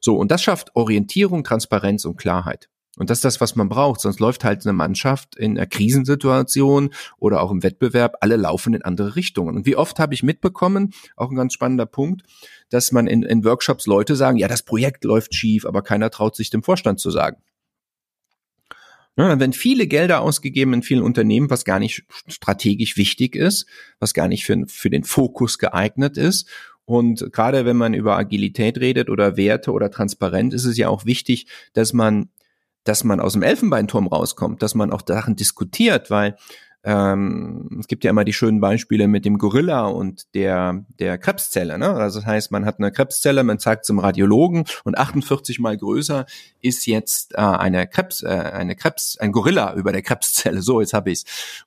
So, 0.00 0.16
und 0.16 0.30
das 0.30 0.42
schafft 0.42 0.74
Orientierung, 0.74 1.44
Transparenz 1.44 2.06
und 2.06 2.16
Klarheit. 2.16 2.70
Und 2.96 3.10
das 3.10 3.18
ist 3.18 3.24
das, 3.24 3.40
was 3.40 3.56
man 3.56 3.68
braucht. 3.68 4.00
Sonst 4.00 4.20
läuft 4.20 4.44
halt 4.44 4.64
eine 4.64 4.72
Mannschaft 4.72 5.36
in 5.36 5.56
einer 5.56 5.66
Krisensituation 5.66 6.90
oder 7.18 7.42
auch 7.42 7.50
im 7.50 7.62
Wettbewerb, 7.62 8.16
alle 8.20 8.36
laufen 8.36 8.74
in 8.74 8.82
andere 8.82 9.16
Richtungen. 9.16 9.56
Und 9.56 9.66
wie 9.66 9.76
oft 9.76 9.98
habe 9.98 10.14
ich 10.14 10.22
mitbekommen, 10.22 10.92
auch 11.16 11.30
ein 11.30 11.36
ganz 11.36 11.52
spannender 11.52 11.86
Punkt, 11.86 12.22
dass 12.68 12.92
man 12.92 13.06
in, 13.06 13.22
in 13.22 13.44
Workshops 13.44 13.86
Leute 13.86 14.14
sagen, 14.14 14.36
ja, 14.38 14.48
das 14.48 14.62
Projekt 14.62 15.04
läuft 15.04 15.34
schief, 15.34 15.66
aber 15.66 15.82
keiner 15.82 16.10
traut 16.10 16.36
sich 16.36 16.50
dem 16.50 16.62
Vorstand 16.62 17.00
zu 17.00 17.10
sagen. 17.10 17.38
Dann 19.16 19.40
werden 19.40 19.52
viele 19.52 19.86
Gelder 19.86 20.22
ausgegeben 20.22 20.74
in 20.74 20.82
vielen 20.82 21.02
Unternehmen, 21.02 21.50
was 21.50 21.64
gar 21.64 21.78
nicht 21.78 22.04
strategisch 22.26 22.96
wichtig 22.96 23.36
ist, 23.36 23.66
was 23.98 24.14
gar 24.14 24.28
nicht 24.28 24.44
für, 24.44 24.64
für 24.66 24.90
den 24.90 25.04
Fokus 25.04 25.58
geeignet 25.58 26.16
ist. 26.16 26.48
Und 26.84 27.32
gerade 27.32 27.64
wenn 27.64 27.76
man 27.76 27.94
über 27.94 28.16
Agilität 28.16 28.78
redet 28.78 29.10
oder 29.10 29.36
Werte 29.36 29.72
oder 29.72 29.90
Transparenz, 29.90 30.54
ist 30.54 30.64
es 30.64 30.76
ja 30.76 30.88
auch 30.88 31.04
wichtig, 31.04 31.46
dass 31.72 31.92
man 31.92 32.30
dass 32.84 33.04
man 33.04 33.20
aus 33.20 33.34
dem 33.34 33.42
Elfenbeinturm 33.42 34.06
rauskommt, 34.06 34.62
dass 34.62 34.74
man 34.74 34.90
auch 34.90 35.02
Sachen 35.06 35.36
diskutiert, 35.36 36.10
weil 36.10 36.36
ähm, 36.82 37.78
es 37.78 37.88
gibt 37.88 38.04
ja 38.04 38.10
immer 38.10 38.24
die 38.24 38.32
schönen 38.32 38.60
Beispiele 38.60 39.06
mit 39.06 39.24
dem 39.24 39.36
Gorilla 39.36 39.86
und 39.86 40.34
der, 40.34 40.84
der 40.98 41.18
Krebszelle. 41.18 41.78
Ne? 41.78 41.90
Also 41.90 42.20
das 42.20 42.26
heißt, 42.26 42.50
man 42.52 42.64
hat 42.64 42.78
eine 42.78 42.90
Krebszelle, 42.90 43.44
man 43.44 43.58
zeigt 43.58 43.84
zum 43.84 43.98
Radiologen 43.98 44.64
und 44.84 44.96
48 44.96 45.58
mal 45.58 45.76
größer 45.76 46.24
ist 46.60 46.86
jetzt 46.86 47.34
äh, 47.34 47.40
eine 47.40 47.86
Krebs, 47.86 48.22
äh, 48.22 48.28
eine 48.28 48.76
Krebs, 48.76 49.18
ein 49.18 49.32
Gorilla 49.32 49.74
über 49.74 49.92
der 49.92 50.02
Krebszelle. 50.02 50.62
So, 50.62 50.80
jetzt 50.80 50.94
habe 50.94 51.10
ich's. 51.10 51.24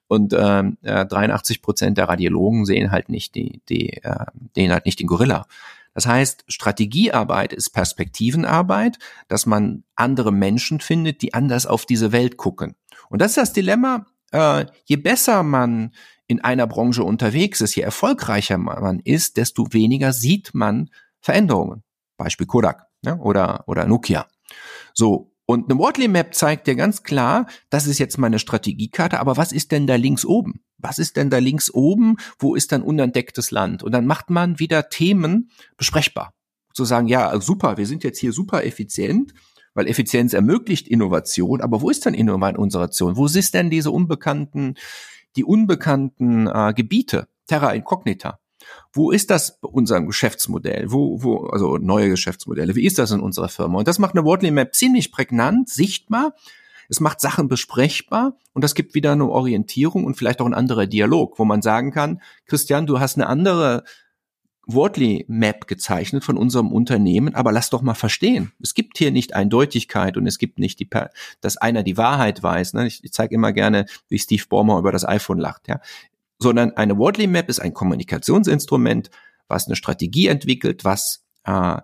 Und 0.08 0.34
ähm, 0.36 0.78
äh, 0.82 1.06
83 1.06 1.62
Prozent 1.62 1.98
der 1.98 2.08
Radiologen 2.08 2.64
sehen 2.64 2.90
halt 2.90 3.08
nicht 3.08 3.34
die, 3.36 3.60
die, 3.68 4.02
äh, 4.02 4.26
sehen 4.54 4.72
halt 4.72 4.84
nicht 4.84 4.98
den 4.98 5.06
Gorilla. 5.06 5.46
Das 5.94 6.06
heißt, 6.06 6.44
Strategiearbeit 6.48 7.52
ist 7.52 7.70
Perspektivenarbeit, 7.70 8.98
dass 9.28 9.46
man 9.46 9.84
andere 9.94 10.32
Menschen 10.32 10.80
findet, 10.80 11.22
die 11.22 11.34
anders 11.34 11.66
auf 11.66 11.86
diese 11.86 12.10
Welt 12.10 12.36
gucken. 12.36 12.74
Und 13.08 13.20
das 13.20 13.32
ist 13.32 13.36
das 13.36 13.52
Dilemma, 13.52 14.06
äh, 14.34 14.66
je 14.84 14.96
besser 14.96 15.42
man 15.42 15.94
in 16.26 16.42
einer 16.42 16.66
Branche 16.66 17.04
unterwegs 17.04 17.60
ist, 17.60 17.74
je 17.74 17.82
erfolgreicher 17.82 18.58
man 18.58 19.00
ist, 19.00 19.36
desto 19.36 19.72
weniger 19.72 20.12
sieht 20.12 20.54
man 20.54 20.90
Veränderungen. 21.20 21.82
Beispiel 22.16 22.46
Kodak 22.46 22.86
ne? 23.02 23.16
oder, 23.18 23.64
oder 23.66 23.86
Nokia. 23.86 24.26
So, 24.92 25.32
und 25.46 25.70
eine 25.70 25.78
Wortley 25.78 26.08
Map 26.08 26.34
zeigt 26.34 26.66
dir 26.66 26.74
ganz 26.74 27.02
klar, 27.02 27.46
das 27.68 27.86
ist 27.86 27.98
jetzt 27.98 28.18
meine 28.18 28.38
Strategiekarte, 28.38 29.20
aber 29.20 29.36
was 29.36 29.52
ist 29.52 29.72
denn 29.72 29.86
da 29.86 29.96
links 29.96 30.24
oben? 30.24 30.60
Was 30.78 30.98
ist 30.98 31.16
denn 31.16 31.30
da 31.30 31.38
links 31.38 31.70
oben? 31.70 32.16
Wo 32.38 32.54
ist 32.54 32.72
dann 32.72 32.82
unentdecktes 32.82 33.50
Land? 33.50 33.82
Und 33.82 33.92
dann 33.92 34.06
macht 34.06 34.30
man 34.30 34.58
wieder 34.58 34.88
Themen 34.88 35.50
besprechbar. 35.76 36.32
Zu 36.72 36.84
sagen, 36.84 37.06
ja, 37.06 37.38
super, 37.40 37.76
wir 37.76 37.86
sind 37.86 38.02
jetzt 38.04 38.18
hier 38.18 38.32
super 38.32 38.64
effizient, 38.64 39.34
weil 39.74 39.88
Effizienz 39.88 40.32
ermöglicht 40.32 40.88
Innovation, 40.88 41.60
aber 41.60 41.82
wo 41.82 41.90
ist 41.90 42.06
denn 42.06 42.14
Innovation? 42.14 43.16
Wo 43.16 43.26
ist 43.26 43.54
denn 43.54 43.70
diese 43.70 43.90
unbekannten, 43.90 44.76
die 45.36 45.44
unbekannten 45.44 46.46
äh, 46.46 46.72
Gebiete? 46.74 47.28
Terra 47.46 47.72
incognita. 47.72 48.38
Wo 48.92 49.10
ist 49.10 49.30
das 49.30 49.60
bei 49.60 49.68
unserem 49.68 50.06
Geschäftsmodell? 50.06 50.90
Wo, 50.90 51.22
wo, 51.22 51.46
also 51.48 51.76
neue 51.76 52.08
Geschäftsmodelle? 52.08 52.74
Wie 52.74 52.86
ist 52.86 52.98
das 52.98 53.10
in 53.10 53.20
unserer 53.20 53.48
Firma? 53.48 53.78
Und 53.78 53.88
das 53.88 53.98
macht 53.98 54.14
eine 54.14 54.24
Wortley 54.24 54.50
Map 54.50 54.74
ziemlich 54.74 55.12
prägnant, 55.12 55.68
sichtbar. 55.68 56.34
Es 56.88 57.00
macht 57.00 57.20
Sachen 57.20 57.48
besprechbar 57.48 58.36
und 58.52 58.62
das 58.62 58.74
gibt 58.74 58.94
wieder 58.94 59.12
eine 59.12 59.28
Orientierung 59.28 60.04
und 60.04 60.16
vielleicht 60.16 60.40
auch 60.40 60.46
ein 60.46 60.54
anderer 60.54 60.86
Dialog, 60.86 61.38
wo 61.38 61.44
man 61.44 61.62
sagen 61.62 61.92
kann, 61.92 62.20
Christian, 62.46 62.86
du 62.86 63.00
hast 63.00 63.16
eine 63.16 63.26
andere 63.26 63.84
Wortley 64.66 65.24
Map 65.28 65.66
gezeichnet 65.66 66.24
von 66.24 66.36
unserem 66.36 66.72
Unternehmen, 66.72 67.34
aber 67.34 67.52
lass 67.52 67.70
doch 67.70 67.82
mal 67.82 67.94
verstehen. 67.94 68.52
Es 68.62 68.74
gibt 68.74 68.98
hier 68.98 69.10
nicht 69.10 69.34
Eindeutigkeit 69.34 70.16
und 70.16 70.26
es 70.26 70.38
gibt 70.38 70.58
nicht 70.58 70.80
die, 70.80 70.88
dass 71.40 71.56
einer 71.56 71.82
die 71.82 71.96
Wahrheit 71.96 72.42
weiß. 72.42 72.74
Ne? 72.74 72.86
Ich, 72.86 73.04
ich 73.04 73.12
zeige 73.12 73.34
immer 73.34 73.52
gerne, 73.52 73.86
wie 74.08 74.18
Steve 74.18 74.44
Ballmer 74.48 74.78
über 74.78 74.92
das 74.92 75.06
iPhone 75.06 75.38
lacht. 75.38 75.68
Ja? 75.68 75.80
sondern 76.38 76.72
eine 76.76 76.98
Wordly 76.98 77.26
Map 77.26 77.48
ist 77.48 77.60
ein 77.60 77.74
Kommunikationsinstrument, 77.74 79.10
was 79.48 79.66
eine 79.66 79.76
Strategie 79.76 80.28
entwickelt, 80.28 80.84
was 80.84 81.24
äh, 81.44 81.78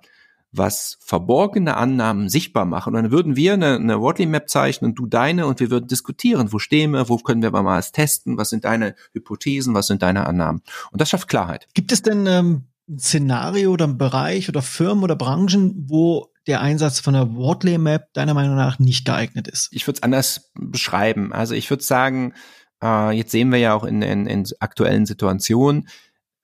was 0.52 0.98
verborgene 1.00 1.76
Annahmen 1.76 2.28
sichtbar 2.28 2.64
machen. 2.64 2.94
Und 2.94 3.02
dann 3.02 3.12
würden 3.12 3.36
wir 3.36 3.52
eine, 3.54 3.76
eine 3.76 4.00
Wordly 4.00 4.26
Map 4.26 4.48
zeichnen, 4.48 4.96
du 4.96 5.06
deine, 5.06 5.46
und 5.46 5.60
wir 5.60 5.70
würden 5.70 5.86
diskutieren, 5.86 6.52
wo 6.52 6.58
stehen 6.58 6.90
wir, 6.90 7.08
wo 7.08 7.18
können 7.18 7.42
wir 7.42 7.52
mal 7.52 7.64
was 7.64 7.92
testen, 7.92 8.36
was 8.36 8.50
sind 8.50 8.64
deine 8.64 8.96
Hypothesen, 9.12 9.74
was 9.74 9.86
sind 9.86 10.02
deine 10.02 10.26
Annahmen. 10.26 10.62
Und 10.90 11.00
das 11.00 11.08
schafft 11.08 11.28
Klarheit. 11.28 11.68
Gibt 11.74 11.92
es 11.92 12.02
denn 12.02 12.26
ähm, 12.26 12.64
Szenario 12.98 13.72
oder 13.72 13.86
ein 13.86 13.98
Bereich 13.98 14.48
oder 14.48 14.62
Firmen 14.62 15.04
oder 15.04 15.16
Branchen, 15.16 15.74
wo 15.88 16.28
der 16.46 16.60
Einsatz 16.60 17.00
von 17.00 17.14
der 17.14 17.34
Wordley 17.34 17.78
Map 17.78 18.12
deiner 18.12 18.34
Meinung 18.34 18.56
nach 18.56 18.78
nicht 18.78 19.04
geeignet 19.04 19.48
ist? 19.48 19.68
Ich 19.72 19.86
würde 19.86 19.98
es 19.98 20.02
anders 20.02 20.50
beschreiben. 20.54 21.32
Also 21.32 21.54
ich 21.54 21.70
würde 21.70 21.84
sagen, 21.84 22.34
äh, 22.82 23.12
jetzt 23.12 23.30
sehen 23.30 23.50
wir 23.52 23.58
ja 23.58 23.74
auch 23.74 23.84
in, 23.84 24.02
in, 24.02 24.26
in 24.26 24.46
aktuellen 24.58 25.06
Situationen, 25.06 25.88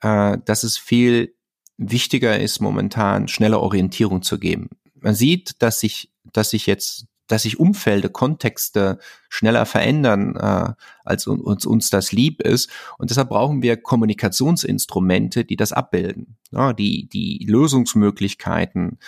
äh, 0.00 0.38
dass 0.44 0.62
es 0.62 0.78
viel 0.78 1.34
wichtiger 1.78 2.38
ist, 2.38 2.60
momentan 2.60 3.28
schnelle 3.28 3.58
Orientierung 3.58 4.22
zu 4.22 4.38
geben. 4.38 4.70
Man 4.94 5.14
sieht, 5.14 5.62
dass 5.62 5.80
sich, 5.80 6.12
dass 6.32 6.50
sich 6.50 6.66
jetzt, 6.66 7.06
dass 7.26 7.42
sich 7.42 7.58
Umfelder, 7.58 8.08
Kontexte 8.08 8.98
schneller 9.28 9.66
verändern, 9.66 10.36
äh, 10.36 10.72
als 11.04 11.26
uns, 11.26 11.66
uns 11.66 11.90
das 11.90 12.12
lieb 12.12 12.40
ist. 12.42 12.70
Und 12.98 13.10
deshalb 13.10 13.28
brauchen 13.28 13.62
wir 13.62 13.76
Kommunikationsinstrumente, 13.76 15.44
die 15.44 15.56
das 15.56 15.72
abbilden, 15.72 16.36
ja, 16.50 16.72
die, 16.72 17.08
die 17.08 17.44
Lösungsmöglichkeiten 17.48 18.98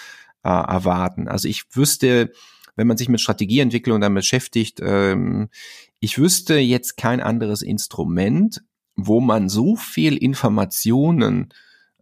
äh, 0.43 0.49
erwarten. 0.49 1.29
Also 1.29 1.49
ich 1.49 1.65
wüsste, 1.73 2.33
wenn 2.77 2.87
man 2.87 2.97
sich 2.97 3.09
mit 3.09 3.21
Strategieentwicklung 3.21 4.01
dann 4.01 4.15
beschäftigt, 4.15 4.81
ähm, 4.83 5.49
ich 6.01 6.19
wüsste 6.19 6.59
jetzt 6.59 6.97
kein 6.97 7.21
anderes 7.21 7.63
Instrument, 7.63 8.63
wo 8.95 9.21
man 9.21 9.49
so 9.49 9.77
viel 9.77 10.17
Informationen 10.17 11.53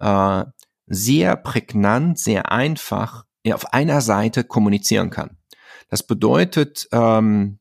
äh, 0.01 0.45
sehr 0.87 1.37
prägnant, 1.37 2.19
sehr 2.19 2.53
einfach 2.53 3.25
auf 3.49 3.73
einer 3.73 4.01
Seite 4.01 4.45
kommunizieren 4.45 5.11
kann. 5.11 5.37
Das 5.89 6.07
bedeutet, 6.07 6.89
ähm, 6.93 7.59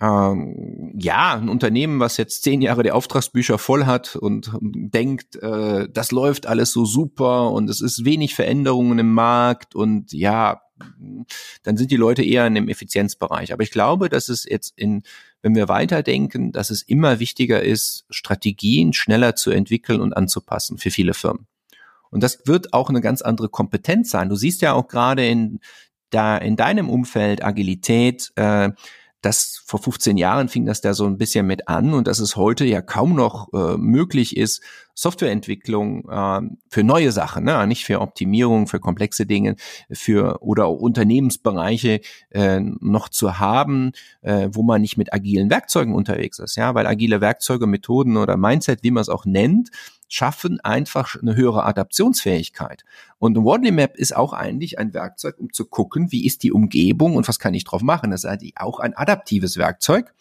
ähm, 0.00 0.92
ja, 0.96 1.34
ein 1.34 1.48
Unternehmen, 1.48 1.98
was 1.98 2.18
jetzt 2.18 2.42
zehn 2.42 2.62
Jahre 2.62 2.84
die 2.84 2.92
Auftragsbücher 2.92 3.58
voll 3.58 3.86
hat 3.86 4.14
und 4.14 4.52
denkt, 4.60 5.36
äh, 5.36 5.88
das 5.90 6.12
läuft 6.12 6.46
alles 6.46 6.70
so 6.70 6.84
super 6.84 7.50
und 7.50 7.68
es 7.68 7.80
ist 7.80 8.04
wenig 8.04 8.34
Veränderungen 8.34 8.98
im 9.00 9.12
Markt 9.12 9.74
und 9.74 10.12
ja, 10.12 10.62
dann 11.64 11.76
sind 11.76 11.90
die 11.90 11.96
Leute 11.96 12.22
eher 12.22 12.46
in 12.46 12.54
dem 12.54 12.68
Effizienzbereich. 12.68 13.52
Aber 13.52 13.64
ich 13.64 13.72
glaube, 13.72 14.08
dass 14.08 14.28
es 14.28 14.44
jetzt 14.44 14.74
in, 14.76 15.02
wenn 15.42 15.56
wir 15.56 15.68
weiterdenken, 15.68 16.52
dass 16.52 16.70
es 16.70 16.82
immer 16.82 17.18
wichtiger 17.18 17.60
ist, 17.62 18.04
Strategien 18.10 18.92
schneller 18.92 19.34
zu 19.34 19.50
entwickeln 19.50 20.00
und 20.00 20.16
anzupassen 20.16 20.78
für 20.78 20.92
viele 20.92 21.14
Firmen. 21.14 21.48
Und 22.10 22.22
das 22.22 22.46
wird 22.46 22.72
auch 22.72 22.88
eine 22.88 23.00
ganz 23.00 23.20
andere 23.20 23.48
Kompetenz 23.48 24.10
sein. 24.10 24.28
Du 24.28 24.36
siehst 24.36 24.62
ja 24.62 24.72
auch 24.72 24.88
gerade 24.88 25.26
in 25.26 25.60
da 26.10 26.36
in 26.36 26.56
deinem 26.56 26.88
Umfeld 26.88 27.44
Agilität, 27.44 28.32
äh, 28.36 28.70
das 29.20 29.62
vor 29.66 29.80
15 29.80 30.16
Jahren 30.16 30.48
fing 30.48 30.64
das 30.64 30.80
da 30.80 30.94
so 30.94 31.04
ein 31.04 31.18
bisschen 31.18 31.46
mit 31.46 31.66
an 31.66 31.92
und 31.92 32.06
dass 32.06 32.20
es 32.20 32.36
heute 32.36 32.64
ja 32.64 32.80
kaum 32.80 33.14
noch 33.14 33.52
äh, 33.52 33.76
möglich 33.76 34.36
ist, 34.36 34.62
Softwareentwicklung 34.94 36.08
äh, 36.08 36.40
für 36.70 36.84
neue 36.84 37.10
Sachen, 37.10 37.44
ne? 37.44 37.66
nicht 37.66 37.84
für 37.84 38.00
Optimierung, 38.00 38.68
für 38.68 38.78
komplexe 38.78 39.26
Dinge, 39.26 39.56
für 39.90 40.40
oder 40.42 40.70
Unternehmensbereiche 40.70 42.00
äh, 42.30 42.60
noch 42.60 43.08
zu 43.08 43.40
haben, 43.40 43.92
äh, 44.22 44.48
wo 44.52 44.62
man 44.62 44.80
nicht 44.80 44.96
mit 44.96 45.12
agilen 45.12 45.50
Werkzeugen 45.50 45.94
unterwegs 45.94 46.38
ist, 46.38 46.56
ja, 46.56 46.74
weil 46.74 46.86
agile 46.86 47.20
Werkzeuge, 47.20 47.66
Methoden 47.66 48.16
oder 48.16 48.36
Mindset, 48.36 48.84
wie 48.84 48.92
man 48.92 49.00
es 49.00 49.08
auch 49.08 49.24
nennt, 49.24 49.70
schaffen 50.08 50.60
einfach 50.60 51.16
eine 51.20 51.36
höhere 51.36 51.64
Adaptionsfähigkeit. 51.64 52.84
Und 53.18 53.36
ein 53.36 53.44
Wordly 53.44 53.70
Map 53.70 53.96
ist 53.96 54.16
auch 54.16 54.32
eigentlich 54.32 54.78
ein 54.78 54.94
Werkzeug, 54.94 55.38
um 55.38 55.52
zu 55.52 55.66
gucken, 55.66 56.10
wie 56.10 56.26
ist 56.26 56.42
die 56.42 56.52
Umgebung 56.52 57.16
und 57.16 57.28
was 57.28 57.38
kann 57.38 57.54
ich 57.54 57.64
drauf 57.64 57.82
machen. 57.82 58.10
Das 58.10 58.24
ist 58.24 58.30
eigentlich 58.30 58.54
auch 58.56 58.80
ein 58.80 58.96
adaptives 58.96 59.56
Werkzeug 59.56 60.12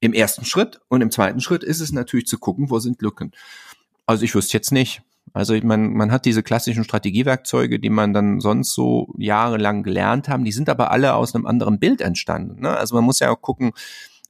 im 0.00 0.12
ersten 0.12 0.44
Schritt. 0.44 0.80
Und 0.88 1.02
im 1.02 1.10
zweiten 1.10 1.40
Schritt 1.40 1.62
ist 1.62 1.80
es 1.80 1.92
natürlich 1.92 2.26
zu 2.26 2.38
gucken, 2.38 2.70
wo 2.70 2.78
sind 2.78 3.02
Lücken. 3.02 3.32
Also 4.06 4.24
ich 4.24 4.34
wüsste 4.34 4.56
jetzt 4.56 4.72
nicht. 4.72 5.02
Also 5.34 5.54
man, 5.62 5.92
man 5.92 6.10
hat 6.10 6.24
diese 6.24 6.42
klassischen 6.42 6.84
Strategiewerkzeuge, 6.84 7.78
die 7.78 7.90
man 7.90 8.14
dann 8.14 8.40
sonst 8.40 8.72
so 8.72 9.12
jahrelang 9.18 9.82
gelernt 9.82 10.28
haben, 10.28 10.44
die 10.44 10.52
sind 10.52 10.70
aber 10.70 10.90
alle 10.90 11.14
aus 11.14 11.34
einem 11.34 11.46
anderen 11.46 11.78
Bild 11.78 12.00
entstanden. 12.00 12.62
Ne? 12.62 12.76
Also 12.76 12.94
man 12.94 13.04
muss 13.04 13.20
ja 13.20 13.30
auch 13.30 13.42
gucken, 13.42 13.72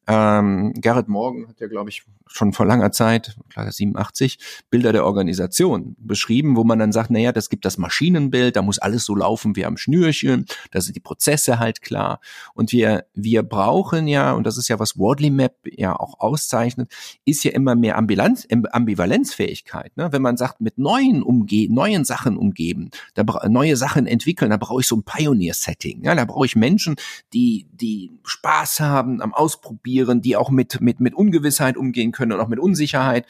ähm, 0.09 0.73
Garrett 0.81 1.09
Morgan 1.09 1.49
hat 1.49 1.61
ja, 1.61 1.69
glaube 1.69 1.91
ich, 1.91 2.03
schon 2.29 2.53
vor 2.53 2.67
langer 2.67 2.93
Zeit, 2.93 3.37
klar 3.49 3.71
87, 3.71 4.39
Bilder 4.71 4.93
der 4.93 5.05
Organisation 5.05 5.97
beschrieben, 5.99 6.57
wo 6.57 6.65
man 6.65 6.79
dann 6.79 6.93
sagt, 6.93 7.11
naja, 7.11 7.33
das 7.33 7.49
gibt 7.49 7.65
das 7.65 7.79
Maschinenbild, 7.79 8.57
da 8.57 8.63
muss 8.63 8.79
alles 8.79 9.05
so 9.05 9.15
laufen 9.15 9.57
wie 9.57 9.65
am 9.65 9.77
Schnürchen, 9.77 10.47
da 10.71 10.81
sind 10.81 10.97
die 10.97 11.01
Prozesse 11.01 11.59
halt 11.59 11.83
klar. 11.83 12.21
Und 12.55 12.73
wir, 12.73 13.07
wir 13.15 13.43
brauchen 13.43 14.07
ja, 14.07 14.33
und 14.33 14.47
das 14.47 14.57
ist 14.57 14.69
ja 14.69 14.79
was 14.79 14.99
Wardley 14.99 15.31
Map 15.31 15.57
ja 15.65 15.99
auch 15.99 16.21
auszeichnet, 16.21 16.93
ist 17.25 17.45
ja 17.45 17.53
immer 17.53 17.75
mehr 17.75 17.97
Ambivalenz, 17.97 18.47
Ambivalenzfähigkeit. 18.71 19.97
Ne? 19.97 20.13
Wenn 20.13 20.23
man 20.23 20.37
sagt, 20.37 20.61
mit 20.61 20.79
neuen 20.79 21.23
umgehen, 21.23 21.75
neuen 21.75 22.05
Sachen 22.05 22.37
umgeben, 22.37 22.91
da 23.15 23.25
neue 23.49 23.77
Sachen 23.77 24.07
entwickeln, 24.07 24.51
da 24.51 24.57
brauche 24.57 24.81
ich 24.81 24.87
so 24.87 24.97
ein 24.97 25.03
Pioneer-Setting. 25.03 26.05
Ja? 26.05 26.15
Da 26.15 26.25
brauche 26.25 26.47
ich 26.47 26.57
Menschen, 26.57 26.97
die, 27.33 27.67
die 27.73 28.11
Spaß 28.25 28.81
haben 28.81 29.23
am 29.23 29.35
Ausprobieren, 29.35 30.21
die 30.21 30.37
auch 30.37 30.51
mit, 30.51 30.81
mit, 30.81 31.01
mit 31.01 31.15
Ungewissheit 31.15 31.77
umgehen 31.77 32.13
können 32.13 32.18
und 32.21 32.41
auch 32.41 32.49
mit 32.49 32.59
Unsicherheit. 32.59 33.27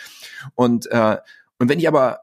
Und, 0.55 0.91
äh, 0.91 1.17
und 1.59 1.69
wenn 1.69 1.79
ich 1.79 1.89
aber 1.89 2.21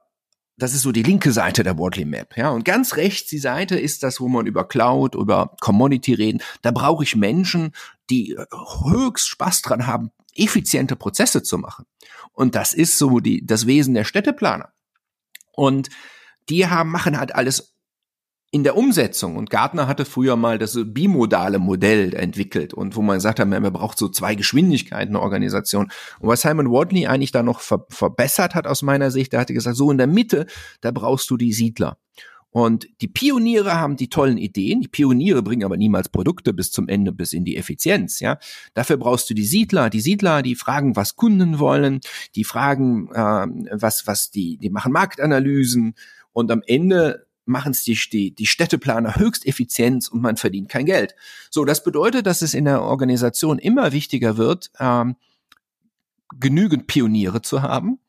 das 0.58 0.74
ist 0.74 0.84
so 0.84 0.92
die 0.92 1.04
linke 1.04 1.32
Seite 1.32 1.64
der 1.64 1.78
Worldly 1.78 2.06
Map, 2.06 2.38
ja. 2.38 2.50
Und 2.50 2.64
ganz 2.64 2.96
rechts 2.96 3.30
die 3.30 3.40
Seite 3.40 3.78
ist 3.78 4.04
das, 4.04 4.22
wo 4.22 4.30
man 4.30 4.46
über 4.46 4.68
Cloud, 4.68 5.16
über 5.16 5.56
Commodity 5.60 6.14
reden. 6.14 6.42
Da 6.62 6.72
brauche 6.72 7.04
ich 7.04 7.16
Menschen, 7.16 7.74
die 8.10 8.38
höchst 8.86 9.28
Spaß 9.28 9.64
dran 9.64 9.86
haben, 9.86 10.12
effiziente 10.34 10.96
Prozesse 10.96 11.44
zu 11.44 11.58
machen. 11.58 11.86
Und 12.32 12.56
das 12.56 12.74
ist 12.74 12.98
so 12.98 13.20
die, 13.20 13.46
das 13.46 13.68
Wesen 13.68 13.94
der 13.94 14.06
Städteplaner. 14.06 14.72
Und 15.52 15.90
die 16.50 16.68
haben, 16.68 16.92
machen 16.92 17.20
halt 17.20 17.36
alles 17.36 17.75
in 18.56 18.64
der 18.64 18.78
Umsetzung, 18.78 19.36
und 19.36 19.50
Gartner 19.50 19.86
hatte 19.86 20.06
früher 20.06 20.38
mal 20.38 20.58
das 20.58 20.80
bimodale 20.82 21.60
Modell 21.60 22.14
entwickelt 22.16 22.74
und 22.74 22.96
wo 22.96 23.02
man 23.02 23.18
gesagt 23.18 23.42
hat, 23.42 23.50
man 23.50 23.74
braucht 23.74 23.98
so 23.98 24.08
zwei 24.08 24.34
Geschwindigkeiten 24.36 25.14
eine 25.14 25.22
Organisation. 25.22 25.92
Und 26.22 26.30
was 26.30 26.44
Simon 26.44 26.72
Wardley 26.72 27.06
eigentlich 27.06 27.34
da 27.34 27.44
noch 27.44 27.60
ver 27.60 27.86
verbessert 27.90 28.56
hat 28.56 28.66
aus 28.66 28.82
meiner 28.82 29.12
Sicht, 29.12 29.34
da 29.34 29.42
hat 29.42 29.50
er 29.50 29.56
gesagt, 29.56 29.76
so 29.76 29.92
in 29.92 29.98
der 29.98 30.08
Mitte, 30.08 30.46
da 30.80 30.92
brauchst 30.92 31.30
du 31.30 31.36
die 31.36 31.52
Siedler. 31.52 31.98
Und 32.50 32.88
die 33.02 33.10
Pioniere 33.10 33.74
haben 33.74 33.98
die 33.98 34.08
tollen 34.08 34.38
Ideen. 34.38 34.80
Die 34.80 34.88
Pioniere 34.88 35.44
bringen 35.44 35.66
aber 35.66 35.76
niemals 35.76 36.08
Produkte 36.08 36.54
bis 36.54 36.72
zum 36.72 36.88
Ende, 36.88 37.12
bis 37.12 37.34
in 37.34 37.44
die 37.44 37.58
Effizienz. 37.58 38.22
Ja, 38.22 38.38
dafür 38.74 38.96
brauchst 38.96 39.30
du 39.30 39.34
die 39.34 39.44
Siedler. 39.44 39.90
Die 39.90 40.00
Siedler, 40.00 40.42
die 40.42 40.56
fragen, 40.56 40.96
was 40.96 41.18
Kunden 41.18 41.60
wollen. 41.60 42.00
Die 42.36 42.46
fragen, 42.46 43.10
äh, 43.12 43.48
was 43.74 44.08
was 44.08 44.32
die 44.32 44.56
die 44.56 44.70
machen 44.70 44.94
Marktanalysen. 44.94 45.96
Und 46.32 46.50
am 46.52 46.62
Ende 46.66 47.26
machen 47.46 47.72
es 47.72 47.84
die, 47.84 47.98
die, 48.12 48.34
die 48.34 48.48
Städteplaner 48.48 49.16
höchst 49.16 49.46
effizient 49.46 50.10
und 50.10 50.22
man 50.22 50.38
verdient 50.38 50.70
kein 50.70 50.86
Geld. 50.86 51.16
So, 51.50 51.66
das 51.66 51.84
bedeutet, 51.84 52.26
dass 52.26 52.42
es 52.42 52.54
in 52.54 52.66
der 52.66 52.82
Organisation 52.82 53.60
immer 53.60 53.92
wichtiger 53.92 54.38
wird, 54.38 54.72
ähm, 54.80 55.16
genügend 56.40 56.88
Pioniere 56.88 57.42
zu 57.42 57.62
haben, 57.62 58.00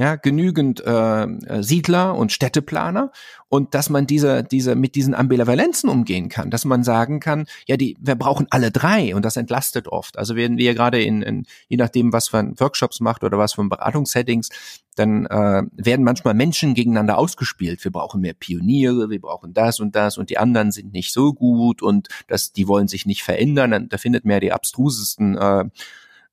ja, 0.00 0.16
genügend 0.16 0.82
äh, 0.86 1.26
Siedler 1.60 2.14
und 2.16 2.32
Städteplaner 2.32 3.12
und 3.50 3.74
dass 3.74 3.90
man 3.90 4.06
diese, 4.06 4.42
diese 4.42 4.74
mit 4.74 4.94
diesen 4.94 5.14
Ambivalenzen 5.14 5.90
umgehen 5.90 6.30
kann, 6.30 6.50
dass 6.50 6.64
man 6.64 6.82
sagen 6.82 7.20
kann, 7.20 7.44
ja, 7.66 7.76
die, 7.76 7.98
wir 8.00 8.14
brauchen 8.14 8.46
alle 8.48 8.70
drei 8.70 9.14
und 9.14 9.26
das 9.26 9.36
entlastet 9.36 9.88
oft. 9.88 10.18
Also 10.18 10.36
wenn 10.36 10.56
wir 10.56 10.72
gerade 10.72 11.02
in, 11.02 11.20
in 11.20 11.44
je 11.68 11.76
nachdem, 11.76 12.14
was 12.14 12.28
für 12.28 12.50
Workshops 12.58 13.00
macht 13.00 13.24
oder 13.24 13.36
was 13.36 13.52
für 13.52 13.68
Beratungssettings, 13.68 14.48
dann 14.96 15.26
äh, 15.26 15.64
werden 15.72 16.02
manchmal 16.02 16.32
Menschen 16.32 16.72
gegeneinander 16.72 17.18
ausgespielt. 17.18 17.84
Wir 17.84 17.92
brauchen 17.92 18.22
mehr 18.22 18.32
Pioniere, 18.32 19.10
wir 19.10 19.20
brauchen 19.20 19.52
das 19.52 19.80
und 19.80 19.94
das 19.94 20.16
und 20.16 20.30
die 20.30 20.38
anderen 20.38 20.72
sind 20.72 20.94
nicht 20.94 21.12
so 21.12 21.34
gut 21.34 21.82
und 21.82 22.08
das, 22.26 22.52
die 22.52 22.66
wollen 22.68 22.88
sich 22.88 23.04
nicht 23.04 23.22
verändern. 23.22 23.90
Da 23.90 23.98
findet 23.98 24.24
man 24.24 24.32
ja 24.32 24.40
die 24.40 24.52
abstrusesten 24.52 25.36
äh, 25.36 25.64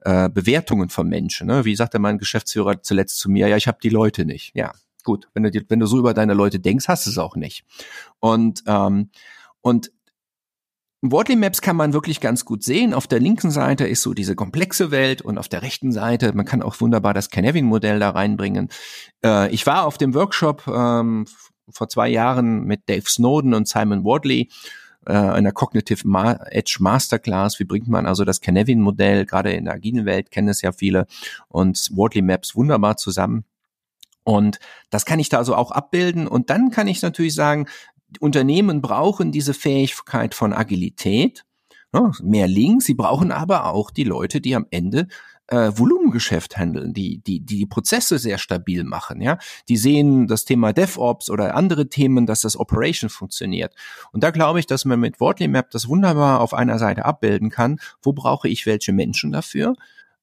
äh, 0.08 0.30
Bewertungen 0.30 0.88
von 0.88 1.10
Menschen. 1.10 1.48
Ne? 1.48 1.66
Wie 1.66 1.76
sagte 1.76 2.00
mein 2.00 2.18
Geschäftsführer 2.18 2.82
zuletzt 2.82 3.18
zu 3.18 3.30
mir, 3.30 3.50
ja, 3.50 3.58
ich 3.58 3.68
habe 3.68 3.80
die 3.84 3.90
Leute 3.90 4.24
nicht. 4.24 4.56
Ja, 4.56 4.72
gut, 5.04 5.28
wenn 5.34 5.44
du, 5.44 5.52
wenn 5.68 5.80
du 5.82 5.86
so 5.86 6.00
über 6.00 6.14
deine 6.14 6.34
Leute 6.34 6.62
denkst, 6.62 6.88
hast 6.88 7.06
du 7.06 7.10
es 7.10 7.18
auch 7.18 7.36
nicht. 7.36 7.66
Und, 8.20 8.64
ähm, 8.68 9.10
und 9.60 9.92
Wortly 11.02 11.36
Maps 11.36 11.62
kann 11.62 11.76
man 11.76 11.92
wirklich 11.92 12.22
ganz 12.22 12.46
gut 12.46 12.64
sehen. 12.64 12.94
Auf 12.94 13.08
der 13.08 13.20
linken 13.20 13.52
Seite 13.52 13.86
ist 13.86 14.02
so 14.02 14.14
diese 14.14 14.34
komplexe 14.34 14.92
Welt 14.92 15.22
und 15.22 15.38
auf 15.38 15.50
der 15.50 15.62
rechten 15.62 15.92
Seite, 15.92 16.32
man 16.34 16.46
kann 16.46 16.62
auch 16.62 16.80
wunderbar 16.80 17.14
das 17.14 17.30
Canevin-Modell 17.30 18.00
da 18.00 18.12
reinbringen. 18.12 18.70
Äh, 19.26 19.54
ich 19.54 19.68
war 19.68 19.86
auf 19.86 19.98
dem 19.98 20.14
Workshop 20.14 20.66
ähm, 20.68 21.26
vor 21.70 21.90
zwei 21.90 22.08
Jahren 22.08 22.64
mit 22.64 22.88
Dave 22.88 23.10
Snowden 23.10 23.54
und 23.54 23.68
Simon 23.68 24.06
Wardley 24.06 24.50
äh, 25.08 25.14
einer 25.14 25.52
Cognitive 25.52 26.08
Ma 26.08 26.34
Edge 26.52 26.78
Masterclass. 26.80 27.60
Wie 27.60 27.64
bringt 27.64 27.88
man 27.88 28.06
also 28.06 28.26
das 28.26 28.42
Canevin-Modell, 28.42 29.26
gerade 29.26 29.54
in 29.54 29.66
der 29.66 29.76
agilen 29.76 30.06
Welt 30.06 30.32
kennen 30.32 30.50
es 30.50 30.62
ja 30.62 30.72
viele, 30.72 31.08
und 31.48 31.90
Wordly 31.94 32.22
Maps 32.22 32.56
wunderbar 32.56 32.98
zusammen. 32.98 33.46
Und 34.24 34.60
das 34.90 35.06
kann 35.06 35.20
ich 35.20 35.30
da 35.30 35.38
also 35.38 35.56
auch 35.56 35.72
abbilden. 35.72 36.28
Und 36.28 36.50
dann 36.50 36.70
kann 36.70 36.88
ich 36.88 37.02
natürlich 37.02 37.34
sagen, 37.34 37.68
Unternehmen 38.20 38.82
brauchen 38.82 39.32
diese 39.32 39.54
Fähigkeit 39.54 40.34
von 40.34 40.52
Agilität, 40.52 41.46
mehr 42.22 42.48
Links. 42.48 42.86
Sie 42.86 42.94
brauchen 42.94 43.32
aber 43.32 43.68
auch 43.74 43.90
die 43.90 44.04
Leute, 44.04 44.42
die 44.42 44.56
am 44.56 44.68
Ende 44.70 45.08
äh, 45.48 45.72
Volumengeschäft 45.76 46.58
handeln, 46.58 46.94
die, 46.94 47.20
die, 47.20 47.40
die 47.40 47.58
die 47.58 47.66
Prozesse 47.66 48.20
sehr 48.20 48.38
stabil 48.38 48.84
machen, 48.84 49.22
ja. 49.22 49.38
Die 49.70 49.78
sehen 49.78 50.28
das 50.28 50.46
Thema 50.46 50.74
DevOps 50.74 51.30
oder 51.30 51.56
andere 51.56 51.90
Themen, 51.90 52.26
dass 52.26 52.42
das 52.42 52.58
Operation 52.58 53.10
funktioniert. 53.10 53.74
Und 54.12 54.24
da 54.24 54.32
glaube 54.32 54.60
ich, 54.60 54.68
dass 54.68 54.86
man 54.86 55.00
mit 55.00 55.20
Wortly 55.20 55.48
Map 55.48 55.72
das 55.72 55.88
wunderbar 55.88 56.42
auf 56.42 56.54
einer 56.54 56.80
Seite 56.80 57.06
abbilden 57.06 57.50
kann. 57.50 57.80
Wo 58.02 58.14
brauche 58.14 58.48
ich 58.48 58.66
welche 58.66 58.94
Menschen 58.94 59.32
dafür? 59.32 59.76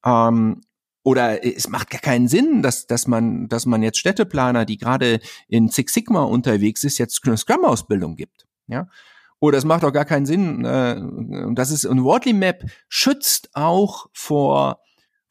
Ähm, 0.05 0.61
oder 1.03 1.45
es 1.45 1.69
macht 1.69 1.91
gar 1.91 2.01
keinen 2.01 2.29
Sinn, 2.29 2.63
dass, 2.63 2.87
dass 2.87 3.07
man, 3.07 3.49
dass 3.49 3.67
man 3.67 3.83
jetzt 3.83 3.99
Städteplaner, 3.99 4.65
die 4.65 4.79
gerade 4.79 5.21
in 5.49 5.69
Six 5.69 5.93
Sigma 5.93 6.23
unterwegs 6.23 6.83
ist, 6.83 6.99
jetzt 6.99 7.21
eine 7.27 7.37
Scrum-Ausbildung 7.37 8.17
gibt. 8.17 8.47
Ja. 8.67 8.89
Oder 9.39 9.59
es 9.59 9.67
macht 9.67 9.85
auch 9.85 9.93
gar 9.93 10.07
keinen 10.07 10.25
Sinn. 10.25 10.65
Äh, 10.65 11.01
das 11.55 11.71
ist 11.71 11.85
ein 11.85 12.03
Wortly 12.03 12.33
Map 12.33 12.65
schützt 12.89 13.51
auch 13.53 14.07
vor 14.15 14.81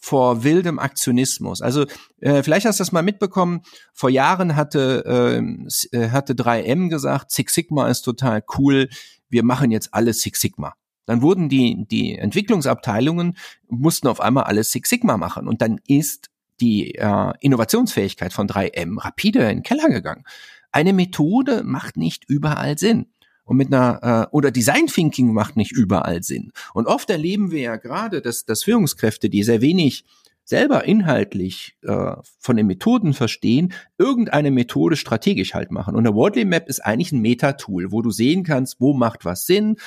vor 0.04 0.44
wildem 0.44 0.80
Aktionismus. 0.80 1.62
Also 1.62 1.86
äh, 2.20 2.44
vielleicht 2.44 2.66
hast 2.66 2.78
du 2.78 2.82
das 2.82 2.92
mal 2.92 3.04
mitbekommen. 3.04 3.62
Vor 3.94 4.10
Jahren 4.10 4.58
hatte 4.58 5.02
ähm, 5.08 5.70
äh, 5.94 6.10
hatte 6.10 6.34
3M 6.34 6.90
gesagt, 6.90 7.32
Six 7.32 7.54
Sigma 7.54 7.88
ist 7.88 8.02
total 8.02 8.44
cool. 8.58 8.90
Wir 9.30 9.46
machen 9.46 9.72
jetzt 9.72 9.94
alles 9.94 10.20
Six 10.20 10.42
Sigma. 10.42 10.74
Dann 11.06 11.22
wurden 11.22 11.48
die 11.48 11.86
die 11.90 12.18
Entwicklungsabteilungen 12.18 13.38
mussten 13.70 14.10
auf 14.10 14.20
einmal 14.20 14.44
alles 14.44 14.74
Six 14.74 14.90
Sigma 14.90 15.16
machen 15.16 15.48
und 15.48 15.62
dann 15.62 15.80
ist 15.88 16.28
die 16.60 16.96
äh, 16.96 17.32
Innovationsfähigkeit 17.40 18.34
von 18.34 18.50
3M 18.50 19.02
rapide 19.02 19.40
in 19.44 19.60
den 19.60 19.64
Keller 19.64 19.88
gegangen. 19.88 20.26
Eine 20.74 20.92
Methode 20.92 21.64
macht 21.64 21.96
nicht 21.96 22.26
überall 22.28 22.78
Sinn 22.78 23.13
und 23.46 23.58
mit 23.58 23.74
einer 23.74 24.28
äh, 24.32 24.36
oder 24.36 24.52
Design 24.52 24.88
Thinking 24.88 25.34
macht 25.34 25.58
nicht 25.58 25.72
überall 25.72 26.24
Sinn. 26.24 26.52
Und 26.74 26.88
oft 26.88 27.10
erleben 27.10 27.52
wir 27.52 27.62
ja 27.62 27.76
gerade, 27.76 28.22
dass, 28.22 28.46
dass 28.46 28.64
Führungskräfte, 28.64 29.30
die 29.30 29.44
sehr 29.44 29.62
wenig 29.62 30.06
selber 30.46 30.84
inhaltlich 30.84 31.76
äh, 31.84 32.16
von 32.38 32.58
den 32.58 32.68
Methoden 32.68 33.14
verstehen, 33.14 33.74
irgendeine 33.98 34.52
Methode 34.52 34.98
strategisch 34.98 35.54
halt 35.54 35.72
machen. 35.72 35.96
Und 35.96 36.04
der 36.04 36.16
Wordley 36.16 36.44
Map 36.46 36.68
ist 36.68 36.82
eigentlich 36.82 37.14
ein 37.14 37.22
Meta-Tool, 37.22 37.92
wo 37.92 38.02
du 38.02 38.12
sehen 38.12 38.44
kannst, 38.44 38.82
wo 38.82 38.94
macht 38.94 39.24
was 39.24 39.46
Sinn, 39.46 39.78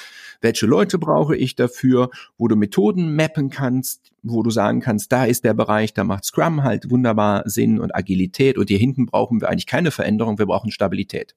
welche 0.40 0.66
Leute 0.66 0.98
brauche 0.98 1.36
ich 1.36 1.56
dafür, 1.56 2.10
wo 2.38 2.48
du 2.48 2.56
Methoden 2.56 3.14
mappen 3.14 3.50
kannst, 3.50 4.12
wo 4.22 4.42
du 4.42 4.50
sagen 4.50 4.80
kannst, 4.80 5.12
da 5.12 5.26
ist 5.26 5.44
der 5.44 5.54
Bereich, 5.54 5.92
da 5.92 6.04
macht 6.04 6.24
Scrum 6.24 6.62
halt 6.62 6.90
wunderbar 6.90 7.42
Sinn 7.46 7.78
und 7.78 7.94
Agilität 7.94 8.56
und 8.56 8.70
hier 8.70 8.78
hinten 8.78 9.06
brauchen 9.06 9.40
wir 9.40 9.50
eigentlich 9.50 9.66
keine 9.66 9.90
Veränderung, 9.90 10.38
wir 10.38 10.46
brauchen 10.46 10.70
Stabilität. 10.70 11.34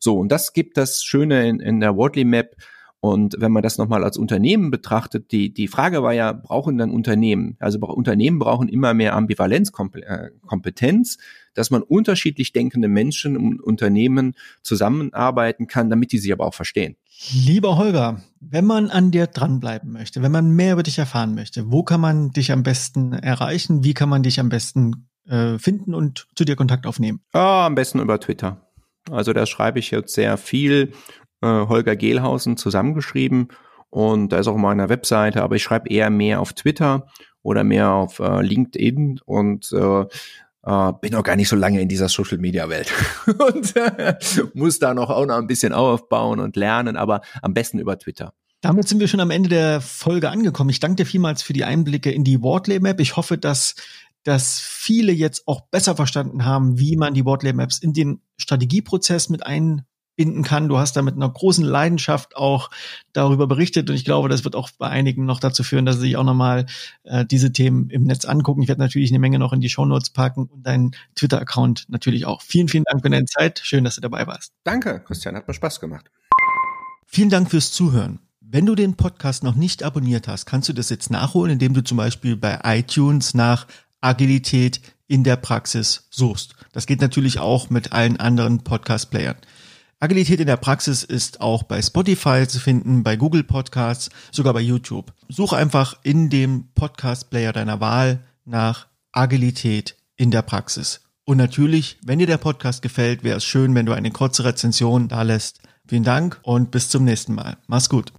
So, 0.00 0.18
und 0.18 0.30
das 0.30 0.52
gibt 0.52 0.76
das 0.76 1.02
Schöne 1.02 1.48
in, 1.48 1.60
in 1.60 1.80
der 1.80 1.96
Worldly 1.96 2.24
Map. 2.24 2.56
Und 3.00 3.36
wenn 3.38 3.52
man 3.52 3.62
das 3.62 3.78
nochmal 3.78 4.02
als 4.02 4.16
Unternehmen 4.16 4.72
betrachtet, 4.72 5.30
die, 5.30 5.54
die 5.54 5.68
Frage 5.68 6.02
war 6.02 6.12
ja, 6.12 6.32
brauchen 6.32 6.78
dann 6.78 6.90
Unternehmen? 6.90 7.56
Also 7.60 7.78
Unternehmen 7.78 8.40
brauchen 8.40 8.68
immer 8.68 8.92
mehr 8.92 9.14
Ambivalenzkompetenz, 9.14 11.14
äh, 11.14 11.18
dass 11.54 11.70
man 11.70 11.82
unterschiedlich 11.82 12.52
denkende 12.52 12.88
Menschen 12.88 13.36
und 13.36 13.62
Unternehmen 13.62 14.34
zusammenarbeiten 14.62 15.68
kann, 15.68 15.90
damit 15.90 16.10
die 16.10 16.18
sich 16.18 16.32
aber 16.32 16.44
auch 16.44 16.54
verstehen. 16.54 16.96
Lieber 17.32 17.76
Holger, 17.76 18.20
wenn 18.40 18.64
man 18.64 18.90
an 18.90 19.12
dir 19.12 19.28
dranbleiben 19.28 19.92
möchte, 19.92 20.20
wenn 20.22 20.32
man 20.32 20.50
mehr 20.50 20.72
über 20.72 20.82
dich 20.82 20.98
erfahren 20.98 21.36
möchte, 21.36 21.70
wo 21.70 21.84
kann 21.84 22.00
man 22.00 22.32
dich 22.32 22.50
am 22.50 22.64
besten 22.64 23.12
erreichen? 23.12 23.84
Wie 23.84 23.94
kann 23.94 24.08
man 24.08 24.24
dich 24.24 24.40
am 24.40 24.48
besten 24.48 25.08
äh, 25.28 25.56
finden 25.58 25.94
und 25.94 26.26
zu 26.34 26.44
dir 26.44 26.56
Kontakt 26.56 26.84
aufnehmen? 26.84 27.20
Ah, 27.32 27.66
am 27.66 27.76
besten 27.76 28.00
über 28.00 28.18
Twitter. 28.18 28.67
Also 29.12 29.32
da 29.32 29.46
schreibe 29.46 29.78
ich 29.78 29.90
jetzt 29.90 30.14
sehr 30.14 30.36
viel 30.36 30.92
äh, 31.40 31.46
Holger 31.46 31.96
Gehlhausen 31.96 32.56
zusammengeschrieben 32.56 33.48
und 33.90 34.32
da 34.32 34.38
ist 34.38 34.48
auch 34.48 34.56
meine 34.56 34.88
Webseite, 34.88 35.42
aber 35.42 35.56
ich 35.56 35.62
schreibe 35.62 35.88
eher 35.88 36.10
mehr 36.10 36.40
auf 36.40 36.52
Twitter 36.52 37.06
oder 37.42 37.64
mehr 37.64 37.90
auf 37.90 38.18
äh, 38.18 38.42
LinkedIn 38.42 39.20
und 39.24 39.72
äh, 39.72 40.00
äh, 40.64 40.92
bin 41.00 41.14
auch 41.14 41.22
gar 41.22 41.36
nicht 41.36 41.48
so 41.48 41.56
lange 41.56 41.80
in 41.80 41.88
dieser 41.88 42.08
Social 42.08 42.38
Media 42.38 42.68
Welt 42.68 42.92
und 43.26 43.76
äh, 43.76 44.16
muss 44.54 44.78
da 44.78 44.92
noch 44.94 45.10
auch 45.10 45.26
noch 45.26 45.36
ein 45.36 45.46
bisschen 45.46 45.72
aufbauen 45.72 46.40
und 46.40 46.56
lernen, 46.56 46.96
aber 46.96 47.22
am 47.42 47.54
besten 47.54 47.78
über 47.78 47.98
Twitter. 47.98 48.34
Damit 48.60 48.88
sind 48.88 48.98
wir 48.98 49.06
schon 49.06 49.20
am 49.20 49.30
Ende 49.30 49.48
der 49.48 49.80
Folge 49.80 50.30
angekommen. 50.30 50.70
Ich 50.70 50.80
danke 50.80 50.96
dir 50.96 51.06
vielmals 51.06 51.42
für 51.42 51.52
die 51.52 51.64
Einblicke 51.64 52.10
in 52.10 52.24
die 52.24 52.42
Wortlay 52.42 52.80
Map. 52.80 52.98
Ich 52.98 53.16
hoffe, 53.16 53.38
dass 53.38 53.76
dass 54.24 54.60
viele 54.60 55.12
jetzt 55.12 55.46
auch 55.46 55.62
besser 55.62 55.96
verstanden 55.96 56.44
haben, 56.44 56.78
wie 56.78 56.96
man 56.96 57.14
die 57.14 57.24
Wortlay 57.24 57.52
Maps 57.52 57.78
in 57.78 57.92
den 57.92 58.20
Strategieprozess 58.36 59.28
mit 59.28 59.46
einbinden 59.46 60.42
kann. 60.42 60.68
Du 60.68 60.78
hast 60.78 60.96
da 60.96 61.02
mit 61.02 61.14
einer 61.14 61.28
großen 61.28 61.64
Leidenschaft 61.64 62.36
auch 62.36 62.70
darüber 63.12 63.46
berichtet 63.46 63.88
und 63.88 63.96
ich 63.96 64.04
glaube, 64.04 64.28
das 64.28 64.44
wird 64.44 64.56
auch 64.56 64.70
bei 64.76 64.88
einigen 64.88 65.24
noch 65.24 65.40
dazu 65.40 65.62
führen, 65.62 65.86
dass 65.86 65.96
sie 65.96 66.02
sich 66.02 66.16
auch 66.16 66.24
nochmal 66.24 66.66
äh, 67.04 67.24
diese 67.24 67.52
Themen 67.52 67.90
im 67.90 68.04
Netz 68.04 68.24
angucken. 68.24 68.62
Ich 68.62 68.68
werde 68.68 68.80
natürlich 68.80 69.10
eine 69.10 69.18
Menge 69.18 69.38
noch 69.38 69.52
in 69.52 69.60
die 69.60 69.70
Show 69.70 69.84
Notes 69.84 70.10
packen 70.10 70.46
und 70.46 70.66
deinen 70.66 70.92
Twitter-Account 71.14 71.86
natürlich 71.88 72.26
auch. 72.26 72.42
Vielen, 72.42 72.68
vielen 72.68 72.84
Dank 72.84 73.02
für 73.02 73.10
deine 73.10 73.26
Zeit. 73.26 73.60
Schön, 73.62 73.84
dass 73.84 73.94
du 73.94 74.00
dabei 74.00 74.26
warst. 74.26 74.52
Danke, 74.64 75.02
Christian, 75.06 75.36
hat 75.36 75.48
mir 75.48 75.54
Spaß 75.54 75.80
gemacht. 75.80 76.10
Vielen 77.06 77.30
Dank 77.30 77.50
fürs 77.50 77.72
Zuhören. 77.72 78.20
Wenn 78.50 78.64
du 78.64 78.74
den 78.74 78.94
Podcast 78.94 79.44
noch 79.44 79.54
nicht 79.54 79.82
abonniert 79.82 80.26
hast, 80.26 80.46
kannst 80.46 80.70
du 80.70 80.72
das 80.72 80.88
jetzt 80.88 81.10
nachholen, 81.10 81.52
indem 81.52 81.74
du 81.74 81.84
zum 81.84 81.98
Beispiel 81.98 82.34
bei 82.34 82.58
iTunes 82.64 83.34
nach 83.34 83.66
Agilität 84.00 84.80
in 85.06 85.24
der 85.24 85.36
Praxis 85.36 86.06
suchst. 86.10 86.54
Das 86.72 86.86
geht 86.86 87.00
natürlich 87.00 87.38
auch 87.38 87.70
mit 87.70 87.92
allen 87.92 88.18
anderen 88.18 88.62
Podcast-Playern. 88.62 89.36
Agilität 90.00 90.38
in 90.38 90.46
der 90.46 90.56
Praxis 90.56 91.02
ist 91.02 91.40
auch 91.40 91.64
bei 91.64 91.82
Spotify 91.82 92.46
zu 92.46 92.60
finden, 92.60 93.02
bei 93.02 93.16
Google 93.16 93.42
Podcasts, 93.42 94.10
sogar 94.30 94.54
bei 94.54 94.60
YouTube. 94.60 95.12
Suche 95.28 95.56
einfach 95.56 95.96
in 96.04 96.30
dem 96.30 96.68
Podcast-Player 96.74 97.52
deiner 97.52 97.80
Wahl 97.80 98.24
nach 98.44 98.86
Agilität 99.10 99.96
in 100.16 100.30
der 100.30 100.42
Praxis. 100.42 101.00
Und 101.24 101.36
natürlich, 101.36 101.98
wenn 102.04 102.20
dir 102.20 102.26
der 102.26 102.38
Podcast 102.38 102.80
gefällt, 102.80 103.24
wäre 103.24 103.38
es 103.38 103.44
schön, 103.44 103.74
wenn 103.74 103.86
du 103.86 103.92
eine 103.92 104.10
kurze 104.10 104.44
Rezension 104.44 105.08
da 105.08 105.22
lässt. 105.22 105.60
Vielen 105.86 106.04
Dank 106.04 106.38
und 106.42 106.70
bis 106.70 106.90
zum 106.90 107.04
nächsten 107.04 107.34
Mal. 107.34 107.56
Mach's 107.66 107.88
gut. 107.88 108.12